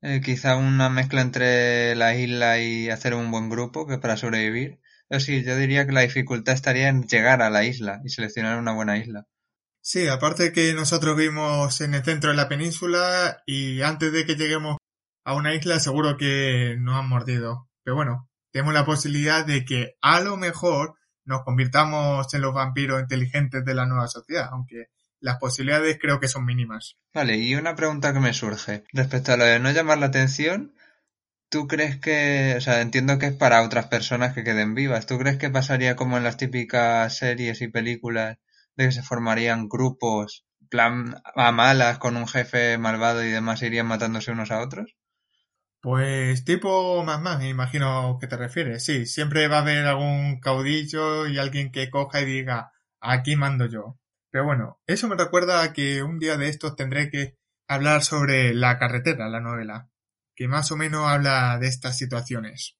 Eh, 0.00 0.20
quizá 0.24 0.56
una 0.56 0.88
mezcla 0.88 1.20
entre 1.20 1.94
la 1.94 2.16
isla 2.16 2.58
y 2.58 2.88
hacer 2.90 3.14
un 3.14 3.30
buen 3.30 3.50
grupo 3.50 3.86
que 3.86 3.98
para 3.98 4.16
sobrevivir. 4.16 4.80
Pero 5.08 5.20
sí, 5.20 5.44
yo 5.44 5.56
diría 5.56 5.86
que 5.86 5.92
la 5.92 6.00
dificultad 6.00 6.54
estaría 6.54 6.88
en 6.88 7.06
llegar 7.06 7.42
a 7.42 7.50
la 7.50 7.64
isla 7.64 8.00
y 8.04 8.08
seleccionar 8.08 8.58
una 8.58 8.72
buena 8.72 8.96
isla. 8.96 9.26
Sí, 9.84 10.06
aparte 10.06 10.52
que 10.52 10.74
nosotros 10.74 11.16
vimos 11.16 11.80
en 11.80 11.94
el 11.94 12.04
centro 12.04 12.30
de 12.30 12.36
la 12.36 12.48
península 12.48 13.42
y 13.46 13.82
antes 13.82 14.12
de 14.12 14.24
que 14.24 14.36
lleguemos 14.36 14.76
a 15.24 15.34
una 15.34 15.56
isla 15.56 15.80
seguro 15.80 16.16
que 16.16 16.76
nos 16.78 16.94
han 16.94 17.08
mordido. 17.08 17.68
Pero 17.82 17.96
bueno, 17.96 18.30
tenemos 18.52 18.74
la 18.74 18.84
posibilidad 18.84 19.44
de 19.44 19.64
que 19.64 19.96
a 20.00 20.20
lo 20.20 20.36
mejor 20.36 20.94
nos 21.24 21.42
convirtamos 21.42 22.32
en 22.32 22.42
los 22.42 22.54
vampiros 22.54 23.00
inteligentes 23.00 23.64
de 23.64 23.74
la 23.74 23.84
nueva 23.84 24.06
sociedad, 24.06 24.50
aunque 24.52 24.86
las 25.18 25.38
posibilidades 25.38 25.98
creo 26.00 26.20
que 26.20 26.28
son 26.28 26.44
mínimas. 26.44 26.96
Vale, 27.12 27.38
y 27.38 27.56
una 27.56 27.74
pregunta 27.74 28.12
que 28.12 28.20
me 28.20 28.34
surge. 28.34 28.84
Respecto 28.92 29.32
a 29.32 29.36
lo 29.36 29.44
de 29.44 29.58
no 29.58 29.72
llamar 29.72 29.98
la 29.98 30.06
atención, 30.06 30.76
¿tú 31.48 31.66
crees 31.66 31.98
que, 31.98 32.54
o 32.56 32.60
sea, 32.60 32.82
entiendo 32.82 33.18
que 33.18 33.26
es 33.26 33.34
para 33.34 33.62
otras 33.62 33.86
personas 33.86 34.32
que 34.32 34.44
queden 34.44 34.74
vivas, 34.74 35.06
¿tú 35.06 35.18
crees 35.18 35.38
que 35.38 35.50
pasaría 35.50 35.96
como 35.96 36.18
en 36.18 36.22
las 36.22 36.36
típicas 36.36 37.18
series 37.18 37.62
y 37.62 37.66
películas 37.68 38.38
de 38.76 38.86
que 38.86 38.92
se 38.92 39.02
formarían 39.02 39.68
grupos, 39.68 40.44
plan 40.68 41.16
a 41.36 41.52
malas, 41.52 41.98
con 41.98 42.16
un 42.16 42.26
jefe 42.26 42.78
malvado 42.78 43.24
y 43.24 43.30
demás, 43.30 43.62
irían 43.62 43.86
matándose 43.86 44.32
unos 44.32 44.50
a 44.50 44.60
otros? 44.60 44.96
Pues 45.80 46.44
tipo 46.44 47.02
más 47.04 47.20
más, 47.20 47.40
me 47.40 47.48
imagino 47.48 48.16
que 48.20 48.28
te 48.28 48.36
refieres. 48.36 48.84
Sí, 48.84 49.04
siempre 49.04 49.48
va 49.48 49.58
a 49.58 49.60
haber 49.62 49.84
algún 49.86 50.38
caudillo 50.40 51.26
y 51.26 51.38
alguien 51.38 51.72
que 51.72 51.90
coja 51.90 52.20
y 52.20 52.24
diga, 52.24 52.72
aquí 53.00 53.34
mando 53.34 53.66
yo. 53.66 53.98
Pero 54.30 54.44
bueno, 54.44 54.80
eso 54.86 55.08
me 55.08 55.16
recuerda 55.16 55.62
a 55.62 55.72
que 55.72 56.02
un 56.02 56.18
día 56.20 56.36
de 56.36 56.48
estos 56.48 56.76
tendré 56.76 57.10
que 57.10 57.36
hablar 57.66 58.02
sobre 58.02 58.54
La 58.54 58.78
carretera, 58.78 59.28
la 59.28 59.40
novela, 59.40 59.90
que 60.36 60.46
más 60.46 60.70
o 60.70 60.76
menos 60.76 61.08
habla 61.08 61.58
de 61.58 61.66
estas 61.66 61.98
situaciones. 61.98 62.78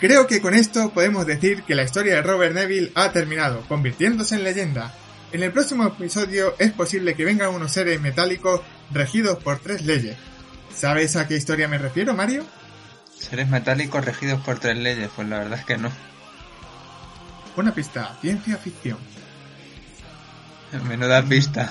Creo 0.00 0.26
que 0.26 0.40
con 0.40 0.54
esto 0.54 0.90
podemos 0.94 1.26
decir 1.26 1.62
que 1.64 1.74
la 1.74 1.82
historia 1.82 2.14
de 2.14 2.22
Robert 2.22 2.54
Neville 2.54 2.90
ha 2.94 3.12
terminado, 3.12 3.60
convirtiéndose 3.68 4.34
en 4.34 4.44
leyenda. 4.44 4.94
En 5.30 5.42
el 5.42 5.52
próximo 5.52 5.86
episodio 5.86 6.54
es 6.58 6.72
posible 6.72 7.14
que 7.14 7.26
vengan 7.26 7.54
unos 7.54 7.70
seres 7.70 8.00
metálicos 8.00 8.62
regidos 8.90 9.42
por 9.42 9.58
tres 9.58 9.82
leyes. 9.82 10.16
¿Sabes 10.74 11.16
a 11.16 11.28
qué 11.28 11.36
historia 11.36 11.68
me 11.68 11.76
refiero, 11.76 12.14
Mario? 12.14 12.46
Seres 13.14 13.48
metálicos 13.50 14.02
regidos 14.02 14.40
por 14.40 14.58
tres 14.58 14.78
leyes, 14.78 15.10
pues 15.14 15.28
la 15.28 15.40
verdad 15.40 15.58
es 15.58 15.66
que 15.66 15.76
no. 15.76 15.90
Una 17.56 17.74
pista, 17.74 18.16
ciencia 18.22 18.56
ficción. 18.56 18.96
Menuda 20.88 21.22
pista. 21.24 21.70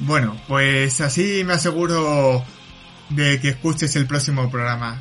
bueno, 0.00 0.40
pues 0.48 1.00
así 1.00 1.44
me 1.44 1.52
aseguro 1.52 2.44
de 3.10 3.40
que 3.40 3.50
escuches 3.50 3.94
el 3.94 4.08
próximo 4.08 4.50
programa. 4.50 5.00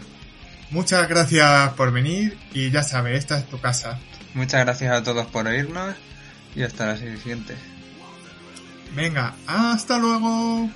Muchas 0.72 1.10
gracias 1.10 1.74
por 1.74 1.92
venir 1.92 2.38
y 2.54 2.70
ya 2.70 2.84
sabes, 2.84 3.18
esta 3.18 3.40
es 3.40 3.48
tu 3.48 3.60
casa. 3.60 4.00
Muchas 4.36 4.64
gracias 4.64 4.94
a 4.94 5.04
todos 5.04 5.26
por 5.28 5.48
oírnos 5.48 5.96
y 6.56 6.62
hasta 6.62 6.86
la 6.86 6.98
siguiente. 6.98 7.56
Venga, 8.96 9.36
hasta 9.48 9.98
luego. 9.98 10.70